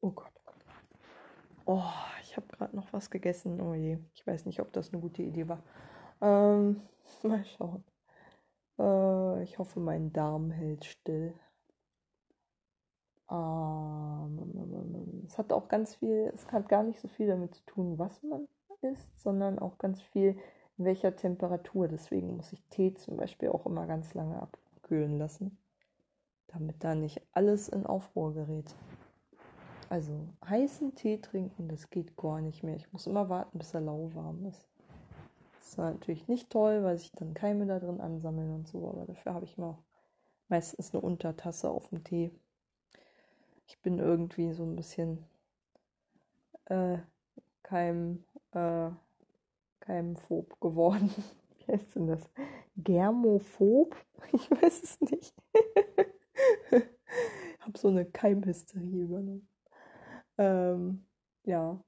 Oh 0.01 0.11
Gott. 0.11 0.31
Oh, 1.65 1.83
ich 2.23 2.35
habe 2.35 2.47
gerade 2.47 2.75
noch 2.75 2.91
was 2.91 3.09
gegessen. 3.09 3.61
Oh 3.61 3.73
je. 3.73 3.97
Ich 4.13 4.25
weiß 4.25 4.45
nicht, 4.45 4.59
ob 4.59 4.73
das 4.73 4.91
eine 4.91 5.01
gute 5.01 5.21
Idee 5.21 5.47
war. 5.47 5.63
Ähm, 6.21 6.81
mal 7.23 7.45
schauen. 7.45 7.83
Äh, 8.79 9.43
ich 9.43 9.59
hoffe, 9.59 9.79
mein 9.79 10.13
Darm 10.13 10.51
hält 10.51 10.85
still. 10.85 11.33
Ähm, 13.29 15.23
es 15.27 15.37
hat 15.37 15.53
auch 15.53 15.67
ganz 15.67 15.95
viel, 15.95 16.31
es 16.33 16.51
hat 16.51 16.69
gar 16.69 16.83
nicht 16.83 16.99
so 16.99 17.07
viel 17.07 17.27
damit 17.27 17.53
zu 17.53 17.65
tun, 17.65 17.99
was 17.99 18.23
man 18.23 18.47
isst, 18.81 19.19
sondern 19.19 19.59
auch 19.59 19.77
ganz 19.77 20.01
viel 20.01 20.37
in 20.77 20.85
welcher 20.85 21.15
Temperatur. 21.15 21.87
Deswegen 21.87 22.37
muss 22.37 22.53
ich 22.53 22.63
Tee 22.69 22.93
zum 22.95 23.17
Beispiel 23.17 23.49
auch 23.49 23.65
immer 23.65 23.85
ganz 23.85 24.13
lange 24.13 24.41
abkühlen 24.41 25.19
lassen, 25.19 25.57
damit 26.47 26.83
da 26.83 26.95
nicht 26.95 27.21
alles 27.33 27.69
in 27.69 27.85
Aufruhr 27.85 28.33
gerät. 28.33 28.73
Also 29.89 30.13
heißen 30.45 30.95
Tee 30.95 31.17
trinken, 31.17 31.67
das 31.67 31.89
geht 31.89 32.15
gar 32.15 32.41
nicht 32.41 32.63
mehr. 32.63 32.75
Ich 32.75 32.91
muss 32.93 33.07
immer 33.07 33.27
warten, 33.29 33.57
bis 33.57 33.73
er 33.73 33.81
lauwarm 33.81 34.45
ist. 34.45 34.68
Das 35.69 35.73
ist 35.73 35.77
natürlich 35.77 36.27
nicht 36.27 36.49
toll, 36.49 36.81
weil 36.81 36.97
sich 36.97 37.11
dann 37.11 37.35
Keime 37.35 37.67
da 37.67 37.77
drin 37.77 38.01
ansammeln 38.01 38.49
und 38.55 38.67
so, 38.67 38.89
aber 38.89 39.05
dafür 39.05 39.35
habe 39.35 39.45
ich 39.45 39.55
immer 39.55 39.77
meistens 40.47 40.95
eine 40.95 41.01
Untertasse 41.01 41.69
auf 41.69 41.89
dem 41.89 42.03
Tee. 42.03 42.31
Ich 43.67 43.79
bin 43.79 43.99
irgendwie 43.99 44.51
so 44.53 44.63
ein 44.63 44.75
bisschen 44.75 45.23
äh, 46.65 46.97
kein, 47.61 48.25
äh, 48.53 48.89
Phob 50.27 50.59
geworden. 50.59 51.13
Wie 51.59 51.71
heißt 51.71 51.95
denn 51.95 52.07
das? 52.07 52.27
Germophob? 52.75 53.95
Ich 54.33 54.49
weiß 54.49 54.81
es 54.81 55.01
nicht. 55.01 55.35
ich 56.71 57.59
habe 57.59 57.77
so 57.77 57.89
eine 57.89 58.05
Keimhysterie 58.05 59.03
übernommen. 59.03 59.47
Ähm, 60.39 61.05
ja. 61.43 61.79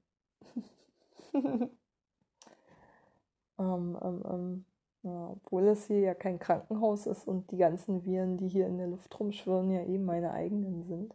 Ähm, 3.62 3.98
ähm, 4.02 4.22
ähm, 4.28 4.64
ja. 5.02 5.30
Obwohl 5.30 5.68
es 5.68 5.86
hier 5.86 6.00
ja 6.00 6.14
kein 6.14 6.38
Krankenhaus 6.38 7.06
ist 7.06 7.26
und 7.26 7.50
die 7.50 7.56
ganzen 7.56 8.04
Viren, 8.04 8.36
die 8.38 8.48
hier 8.48 8.66
in 8.66 8.78
der 8.78 8.88
Luft 8.88 9.18
rumschwirren, 9.18 9.70
ja 9.70 9.84
eben 9.84 10.04
meine 10.04 10.32
eigenen 10.32 10.84
sind. 10.84 11.14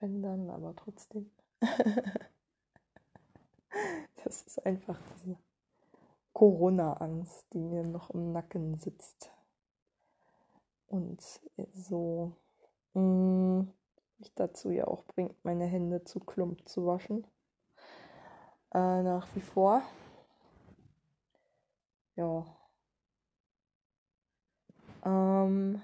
Wenn 0.00 0.22
dann, 0.22 0.50
aber 0.50 0.74
trotzdem. 0.76 1.30
das 4.24 4.42
ist 4.42 4.64
einfach 4.66 5.00
diese 5.16 5.36
Corona-Angst, 6.32 7.46
die 7.52 7.60
mir 7.60 7.84
noch 7.84 8.10
im 8.10 8.32
Nacken 8.32 8.76
sitzt. 8.78 9.30
Und 10.88 11.22
so 11.72 12.32
mh, 12.94 13.00
mm, 13.00 13.72
mich 14.18 14.34
dazu 14.34 14.70
ja 14.70 14.86
auch 14.86 15.04
bringt, 15.04 15.44
meine 15.44 15.64
Hände 15.64 16.04
zu 16.04 16.20
Klump 16.20 16.68
zu 16.68 16.86
waschen. 16.86 17.26
Äh, 18.72 19.02
nach 19.02 19.26
wie 19.34 19.40
vor. 19.40 19.82
Ja. 22.16 22.46
Ähm, 25.04 25.82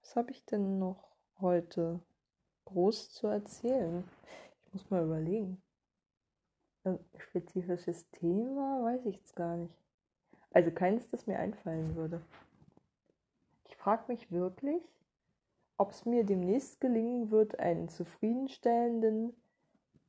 was 0.00 0.16
habe 0.16 0.32
ich 0.32 0.44
denn 0.44 0.78
noch 0.78 1.08
heute 1.40 2.00
groß 2.64 3.12
zu 3.12 3.28
erzählen? 3.28 4.04
Ich 4.66 4.72
muss 4.72 4.90
mal 4.90 5.04
überlegen. 5.04 5.62
Ein 6.84 6.98
spezifisches 7.16 8.10
Thema 8.10 8.82
weiß 8.82 9.06
ich 9.06 9.16
jetzt 9.16 9.36
gar 9.36 9.56
nicht. 9.56 9.74
Also 10.50 10.72
keines, 10.72 11.08
das 11.10 11.26
mir 11.28 11.38
einfallen 11.38 11.94
würde. 11.94 12.20
Ich 13.64 13.76
frage 13.76 14.04
mich 14.08 14.32
wirklich, 14.32 14.82
ob 15.76 15.92
es 15.92 16.04
mir 16.04 16.24
demnächst 16.24 16.80
gelingen 16.80 17.30
wird, 17.30 17.58
einen 17.60 17.88
zufriedenstellenden, 17.88 19.34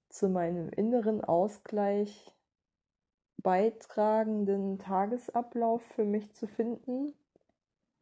zu 0.10 0.30
meinem 0.30 0.70
inneren 0.70 1.24
Ausgleich 1.24 2.34
beitragenden 3.44 4.80
Tagesablauf 4.80 5.84
für 5.84 6.06
mich 6.06 6.34
zu 6.34 6.48
finden, 6.48 7.14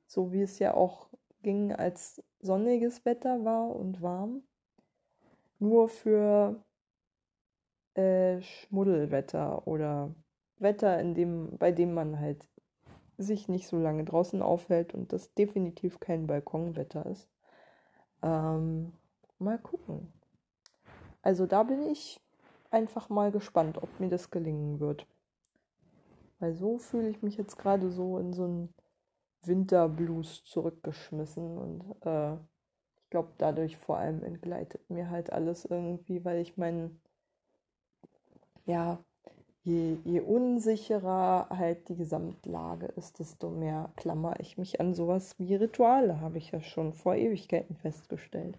so 0.08 0.32
wie 0.32 0.42
es 0.42 0.60
ja 0.60 0.74
auch 0.76 1.08
ging, 1.42 1.74
als 1.74 2.24
sonniges 2.40 3.04
Wetter 3.06 3.44
war 3.44 3.76
und 3.76 4.02
warm. 4.02 4.44
Nur 5.60 5.90
für 5.90 6.64
äh, 7.96 8.42
Schmuddelwetter 8.42 9.68
oder 9.68 10.14
Wetter, 10.58 11.00
in 11.00 11.14
dem, 11.16 11.58
bei 11.58 11.72
dem 11.72 11.94
man 11.94 12.20
halt 12.20 12.48
sich 13.18 13.48
nicht 13.48 13.68
so 13.68 13.78
lange 13.78 14.04
draußen 14.04 14.42
aufhält 14.42 14.94
und 14.94 15.14
das 15.14 15.34
definitiv 15.34 16.00
kein 16.00 16.28
Balkonwetter 16.28 17.06
ist. 17.06 17.28
Ähm, 18.24 18.94
mal 19.40 19.58
gucken. 19.58 20.12
Also 21.22 21.46
da 21.46 21.64
bin 21.64 21.84
ich 21.84 22.20
einfach 22.72 23.10
mal 23.10 23.32
gespannt, 23.32 23.78
ob 23.82 24.00
mir 24.00 24.10
das 24.10 24.32
gelingen 24.32 24.80
wird. 24.80 25.06
Weil 26.42 26.54
so 26.56 26.78
fühle 26.78 27.10
ich 27.10 27.22
mich 27.22 27.38
jetzt 27.38 27.58
gerade 27.58 27.90
so 27.92 28.18
in 28.18 28.34
so 28.34 28.44
einen 28.44 28.74
Winterblues 29.44 30.44
zurückgeschmissen 30.44 31.58
und 31.58 32.06
äh, 32.06 32.34
ich 32.34 33.10
glaube, 33.10 33.30
dadurch 33.38 33.78
vor 33.78 33.98
allem 33.98 34.24
entgleitet 34.24 34.90
mir 34.90 35.10
halt 35.10 35.32
alles 35.32 35.66
irgendwie, 35.66 36.26
weil 36.26 36.40
ich 36.40 36.58
meinen 36.58 37.02
ja, 38.66 39.04
je, 39.64 39.98
je 40.04 40.22
unsicherer 40.22 41.48
halt 41.50 41.90
die 41.90 41.96
Gesamtlage 41.96 42.88
ist, 42.88 43.20
desto 43.20 43.50
mehr 43.50 43.92
klammer 43.96 44.40
ich 44.40 44.58
mich 44.58 44.80
an 44.80 44.94
sowas 44.94 45.38
wie 45.40 45.56
Rituale, 45.56 46.22
habe 46.22 46.38
ich 46.38 46.52
ja 46.52 46.62
schon 46.62 46.94
vor 46.94 47.16
Ewigkeiten 47.16 47.76
festgestellt. 47.76 48.58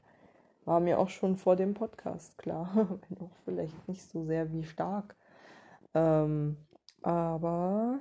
War 0.65 0.81
mir 0.81 0.99
auch 0.99 1.09
schon 1.09 1.37
vor 1.37 1.57
dem 1.57 1.75
Podcast 1.75 2.39
klar, 2.39 2.71
wenn 3.09 3.27
auch 3.27 3.37
vielleicht 3.45 3.89
nicht 3.89 4.03
so 4.03 4.25
sehr 4.25 4.53
wie 4.53 4.65
stark. 4.65 5.17
Ähm, 5.95 6.57
aber 7.03 8.01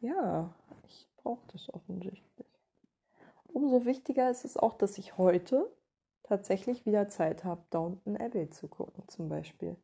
ja, 0.00 0.54
ich 0.86 1.08
brauche 1.16 1.46
das 1.52 1.72
offensichtlich. 1.72 2.48
Umso 3.46 3.84
wichtiger 3.84 4.30
ist 4.30 4.44
es 4.44 4.56
auch, 4.56 4.74
dass 4.74 4.98
ich 4.98 5.16
heute 5.16 5.70
tatsächlich 6.22 6.86
wieder 6.86 7.08
Zeit 7.08 7.44
habe, 7.44 7.64
Downton 7.70 8.16
Abbey 8.16 8.50
zu 8.50 8.68
gucken, 8.68 9.04
zum 9.08 9.28
Beispiel 9.28 9.76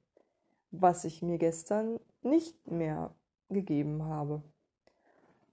was 0.71 1.05
ich 1.05 1.23
mir 1.23 1.39
gestern 1.39 1.99
nicht 2.23 2.67
mehr 2.67 3.15
gegeben 3.49 4.05
habe, 4.05 4.43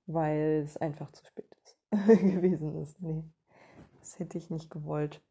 weil 0.05 0.61
es 0.63 0.77
einfach 0.77 1.11
zu 1.11 1.25
spät 1.25 1.51
ist 1.55 1.77
gewesen 1.91 2.75
ist. 2.81 3.01
Nee, 3.01 3.23
das 3.99 4.19
hätte 4.19 4.37
ich 4.37 4.49
nicht 4.49 4.69
gewollt. 4.69 5.21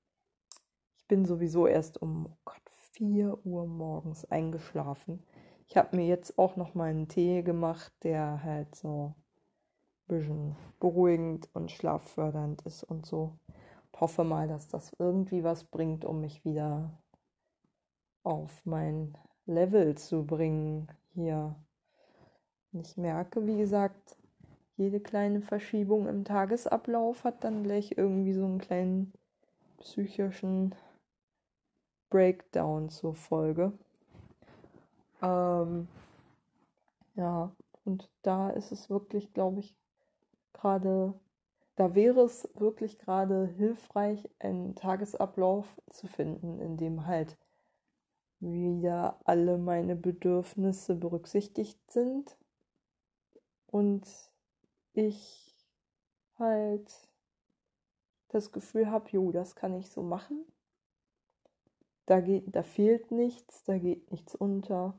Ich 0.96 1.06
bin 1.06 1.24
sowieso 1.24 1.66
erst 1.66 2.02
um 2.02 2.26
oh 2.26 2.36
Gott, 2.44 2.60
4 2.92 3.46
Uhr 3.46 3.66
morgens 3.66 4.24
eingeschlafen. 4.24 5.22
Ich 5.68 5.76
habe 5.76 5.96
mir 5.96 6.06
jetzt 6.06 6.38
auch 6.38 6.56
noch 6.56 6.74
mal 6.74 6.90
einen 6.90 7.08
Tee 7.08 7.42
gemacht, 7.42 7.92
der 8.02 8.42
halt 8.42 8.74
so 8.74 9.14
ein 9.14 10.08
bisschen 10.08 10.56
beruhigend 10.78 11.48
und 11.54 11.70
schlaffördernd 11.70 12.62
ist 12.62 12.84
und 12.84 13.04
so. 13.04 13.38
Und 13.92 14.00
hoffe 14.00 14.24
mal, 14.24 14.46
dass 14.46 14.68
das 14.68 14.92
irgendwie 14.98 15.42
was 15.42 15.64
bringt, 15.64 16.04
um 16.04 16.20
mich 16.20 16.44
wieder 16.44 17.02
auf 18.22 18.64
mein 18.64 19.16
Level 19.46 19.96
zu 19.96 20.24
bringen 20.24 20.88
hier. 21.14 21.56
ich 22.72 22.96
merke, 22.96 23.46
wie 23.46 23.56
gesagt, 23.56 24.16
jede 24.76 25.00
kleine 25.00 25.40
Verschiebung 25.40 26.06
im 26.06 26.24
Tagesablauf 26.24 27.24
hat 27.24 27.44
dann 27.44 27.62
gleich 27.62 27.96
irgendwie 27.96 28.34
so 28.34 28.44
einen 28.44 28.58
kleinen 28.58 29.12
psychischen 29.78 30.74
Breakdown 32.10 32.88
zur 32.90 33.14
Folge. 33.14 33.72
Ähm, 35.22 35.88
ja, 37.14 37.54
und 37.84 38.10
da 38.22 38.50
ist 38.50 38.72
es 38.72 38.90
wirklich, 38.90 39.32
glaube 39.32 39.60
ich, 39.60 39.74
gerade, 40.52 41.14
da 41.76 41.94
wäre 41.94 42.20
es 42.20 42.48
wirklich 42.54 42.98
gerade 42.98 43.46
hilfreich, 43.46 44.28
einen 44.38 44.74
Tagesablauf 44.74 45.66
zu 45.90 46.06
finden, 46.06 46.60
in 46.60 46.76
dem 46.76 47.06
halt 47.06 47.36
wieder 48.40 49.18
alle 49.24 49.58
meine 49.58 49.96
Bedürfnisse 49.96 50.94
berücksichtigt 50.94 51.78
sind 51.90 52.36
und 53.66 54.06
ich 54.92 55.54
halt 56.38 57.08
das 58.28 58.52
Gefühl 58.52 58.90
habe, 58.90 59.08
jo, 59.10 59.32
das 59.32 59.56
kann 59.56 59.74
ich 59.74 59.88
so 59.88 60.02
machen. 60.02 60.44
Da 62.06 62.20
geht, 62.20 62.54
da 62.54 62.62
fehlt 62.62 63.10
nichts, 63.10 63.64
da 63.64 63.78
geht 63.78 64.10
nichts 64.10 64.34
unter. 64.34 64.98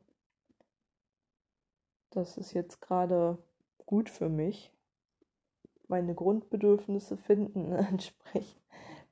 Das 2.17 2.35
ist 2.35 2.53
jetzt 2.53 2.81
gerade 2.81 3.37
gut 3.85 4.09
für 4.09 4.27
mich. 4.27 4.73
Meine 5.87 6.15
Grundbedürfnisse 6.15 7.15
finden 7.15 7.71
entsprechend, 7.73 8.59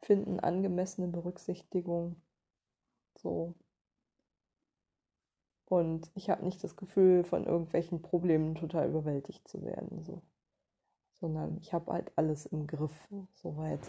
finden 0.02 0.40
angemessene 0.40 1.08
Berücksichtigung. 1.08 2.16
So. 3.14 3.54
Und 5.66 6.10
ich 6.16 6.32
habe 6.32 6.44
nicht 6.44 6.64
das 6.64 6.78
Gefühl, 6.78 7.24
von 7.24 7.46
irgendwelchen 7.46 8.02
Problemen 8.02 8.56
total 8.56 8.90
überwältigt 8.90 9.48
zu 9.48 9.64
werden. 9.64 10.02
So. 10.02 10.24
Sondern 11.14 11.58
ich 11.58 11.74
habe 11.74 11.94
halt 11.94 12.12
alles 12.16 12.48
im 12.48 12.66
Griff, 12.66 13.08
soweit. 13.36 13.82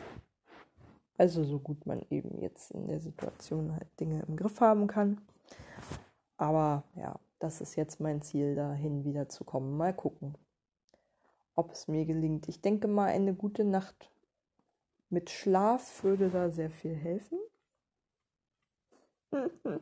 Also 1.16 1.42
so 1.42 1.58
gut 1.58 1.86
man 1.86 2.04
eben 2.10 2.38
jetzt 2.42 2.70
in 2.70 2.84
der 2.84 3.00
Situation 3.00 3.72
halt 3.72 3.88
Dinge 3.98 4.26
im 4.28 4.36
Griff 4.36 4.60
haben 4.60 4.86
kann. 4.86 5.22
Aber 6.36 6.84
ja, 6.94 7.18
das 7.38 7.60
ist 7.60 7.76
jetzt 7.76 8.00
mein 8.00 8.22
Ziel, 8.22 8.54
dahin 8.54 9.04
wieder 9.04 9.28
zu 9.28 9.44
kommen. 9.44 9.76
Mal 9.76 9.94
gucken, 9.94 10.36
ob 11.54 11.72
es 11.72 11.88
mir 11.88 12.04
gelingt. 12.06 12.48
Ich 12.48 12.60
denke 12.60 12.88
mal, 12.88 13.06
eine 13.06 13.34
gute 13.34 13.64
Nacht 13.64 14.10
mit 15.10 15.30
Schlaf 15.30 16.02
würde 16.02 16.30
da 16.30 16.50
sehr 16.50 16.70
viel 16.70 16.94
helfen. 16.94 17.38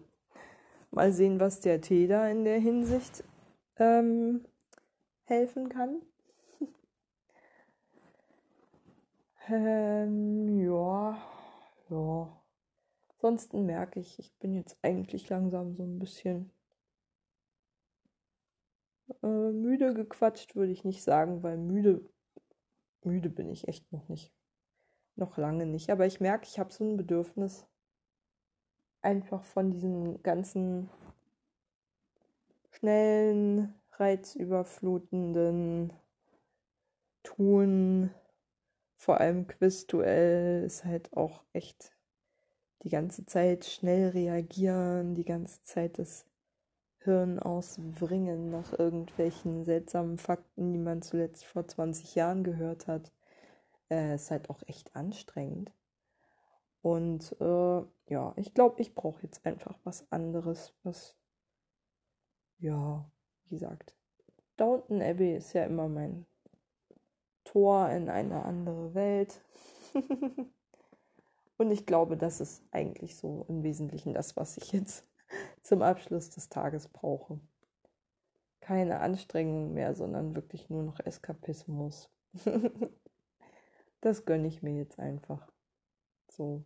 Mal 0.90 1.12
sehen, 1.12 1.40
was 1.40 1.60
der 1.60 1.80
Tee 1.80 2.06
da 2.06 2.28
in 2.28 2.44
der 2.44 2.58
Hinsicht 2.58 3.24
ähm, 3.78 4.44
helfen 5.24 5.68
kann. 5.68 6.02
ähm, 9.48 10.60
ja, 10.60 11.18
ja. 11.90 12.40
Ansonsten 13.14 13.66
merke 13.66 14.00
ich, 14.00 14.18
ich 14.18 14.32
bin 14.38 14.54
jetzt 14.54 14.76
eigentlich 14.82 15.28
langsam 15.30 15.74
so 15.74 15.82
ein 15.82 15.98
bisschen 15.98 16.50
äh, 19.22 19.26
müde 19.26 19.94
gequatscht, 19.94 20.56
würde 20.56 20.72
ich 20.72 20.84
nicht 20.84 21.02
sagen, 21.02 21.42
weil 21.42 21.58
müde, 21.58 22.08
müde 23.02 23.30
bin 23.30 23.50
ich 23.50 23.68
echt 23.68 23.90
noch 23.92 24.08
nicht. 24.08 24.32
noch 25.16 25.36
lange 25.36 25.66
nicht. 25.66 25.90
Aber 25.90 26.06
ich 26.06 26.20
merke, 26.20 26.46
ich 26.46 26.58
habe 26.58 26.72
so 26.72 26.84
ein 26.84 26.96
Bedürfnis, 26.96 27.66
einfach 29.02 29.42
von 29.44 29.70
diesem 29.70 30.22
ganzen 30.22 30.90
schnellen, 32.72 33.74
reizüberflutenden 33.92 35.92
Tun, 37.22 38.10
vor 38.96 39.20
allem 39.20 39.46
Quizduell, 39.46 40.64
ist 40.64 40.84
halt 40.84 41.12
auch 41.16 41.44
echt 41.52 41.92
die 42.82 42.90
ganze 42.90 43.24
Zeit 43.24 43.64
schnell 43.64 44.10
reagieren, 44.10 45.14
die 45.14 45.24
ganze 45.24 45.62
Zeit 45.62 45.98
das 45.98 46.26
Hirn 47.04 47.38
auswringen 47.38 48.50
nach 48.50 48.78
irgendwelchen 48.78 49.64
seltsamen 49.64 50.18
Fakten, 50.18 50.72
die 50.72 50.78
man 50.78 51.02
zuletzt 51.02 51.44
vor 51.44 51.66
20 51.66 52.14
Jahren 52.14 52.44
gehört 52.44 52.86
hat, 52.86 53.12
äh, 53.90 54.14
ist 54.14 54.30
halt 54.30 54.50
auch 54.50 54.62
echt 54.66 54.96
anstrengend. 54.96 55.72
Und 56.82 57.36
äh, 57.40 57.82
ja, 58.08 58.32
ich 58.36 58.54
glaube, 58.54 58.82
ich 58.82 58.94
brauche 58.94 59.22
jetzt 59.22 59.44
einfach 59.46 59.78
was 59.84 60.10
anderes, 60.10 60.74
was, 60.82 61.16
ja, 62.58 63.10
wie 63.44 63.54
gesagt, 63.54 63.94
Downton 64.56 65.02
Abbey 65.02 65.36
ist 65.36 65.52
ja 65.52 65.64
immer 65.64 65.88
mein 65.88 66.26
Tor 67.44 67.88
in 67.90 68.08
eine 68.08 68.44
andere 68.44 68.94
Welt. 68.94 69.40
Und 71.56 71.70
ich 71.70 71.86
glaube, 71.86 72.16
das 72.16 72.40
ist 72.40 72.62
eigentlich 72.72 73.16
so 73.16 73.44
im 73.48 73.62
Wesentlichen 73.62 74.14
das, 74.14 74.36
was 74.36 74.56
ich 74.56 74.72
jetzt 74.72 75.06
zum 75.64 75.82
Abschluss 75.82 76.30
des 76.30 76.48
Tages 76.48 76.88
brauche. 76.88 77.40
Keine 78.60 79.00
Anstrengung 79.00 79.72
mehr, 79.72 79.94
sondern 79.94 80.36
wirklich 80.36 80.70
nur 80.70 80.82
noch 80.82 81.00
Eskapismus. 81.00 82.10
das 84.00 84.24
gönne 84.24 84.46
ich 84.46 84.62
mir 84.62 84.76
jetzt 84.76 84.98
einfach. 84.98 85.50
So. 86.28 86.64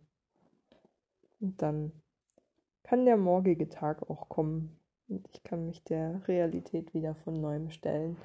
Und 1.39 1.61
dann 1.61 1.93
kann 2.83 3.05
der 3.05 3.17
morgige 3.17 3.69
Tag 3.69 4.09
auch 4.09 4.29
kommen 4.29 4.77
und 5.07 5.27
ich 5.31 5.43
kann 5.43 5.65
mich 5.65 5.83
der 5.83 6.27
Realität 6.27 6.93
wieder 6.93 7.15
von 7.15 7.39
neuem 7.39 7.69
stellen. 7.69 8.17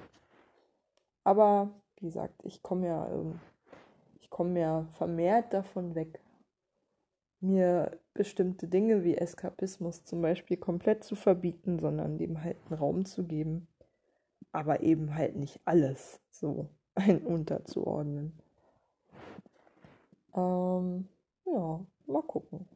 Aber 1.22 1.70
wie 1.96 2.06
gesagt, 2.06 2.44
ich 2.44 2.62
komme 2.62 2.88
ja, 2.88 3.08
ich 4.20 4.28
komme 4.28 4.60
ja 4.60 4.86
vermehrt 4.98 5.52
davon 5.52 5.94
weg, 5.94 6.20
mir 7.44 7.98
bestimmte 8.14 8.68
Dinge 8.68 9.04
wie 9.04 9.16
Eskapismus 9.16 10.04
zum 10.04 10.22
Beispiel 10.22 10.56
komplett 10.56 11.04
zu 11.04 11.14
verbieten, 11.14 11.78
sondern 11.78 12.18
dem 12.18 12.42
halt 12.42 12.56
einen 12.66 12.78
Raum 12.78 13.04
zu 13.04 13.24
geben, 13.24 13.68
aber 14.52 14.80
eben 14.80 15.14
halt 15.14 15.36
nicht 15.36 15.60
alles 15.64 16.20
so 16.30 16.68
ein 16.94 17.24
unterzuordnen. 17.24 18.32
Ähm, 20.34 21.08
ja, 21.44 21.84
mal 22.06 22.22
gucken. 22.22 22.68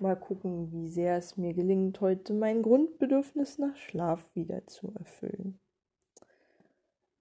Mal 0.00 0.16
gucken, 0.16 0.70
wie 0.70 0.88
sehr 0.88 1.16
es 1.16 1.36
mir 1.36 1.54
gelingt, 1.54 2.00
heute 2.00 2.32
mein 2.32 2.62
Grundbedürfnis 2.62 3.58
nach 3.58 3.76
Schlaf 3.76 4.24
wieder 4.34 4.64
zu 4.68 4.92
erfüllen. 4.96 5.58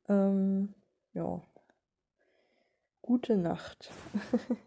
Ähm, 0.07 0.75
ja. 1.13 1.41
Gute 3.01 3.37
Nacht. 3.37 3.91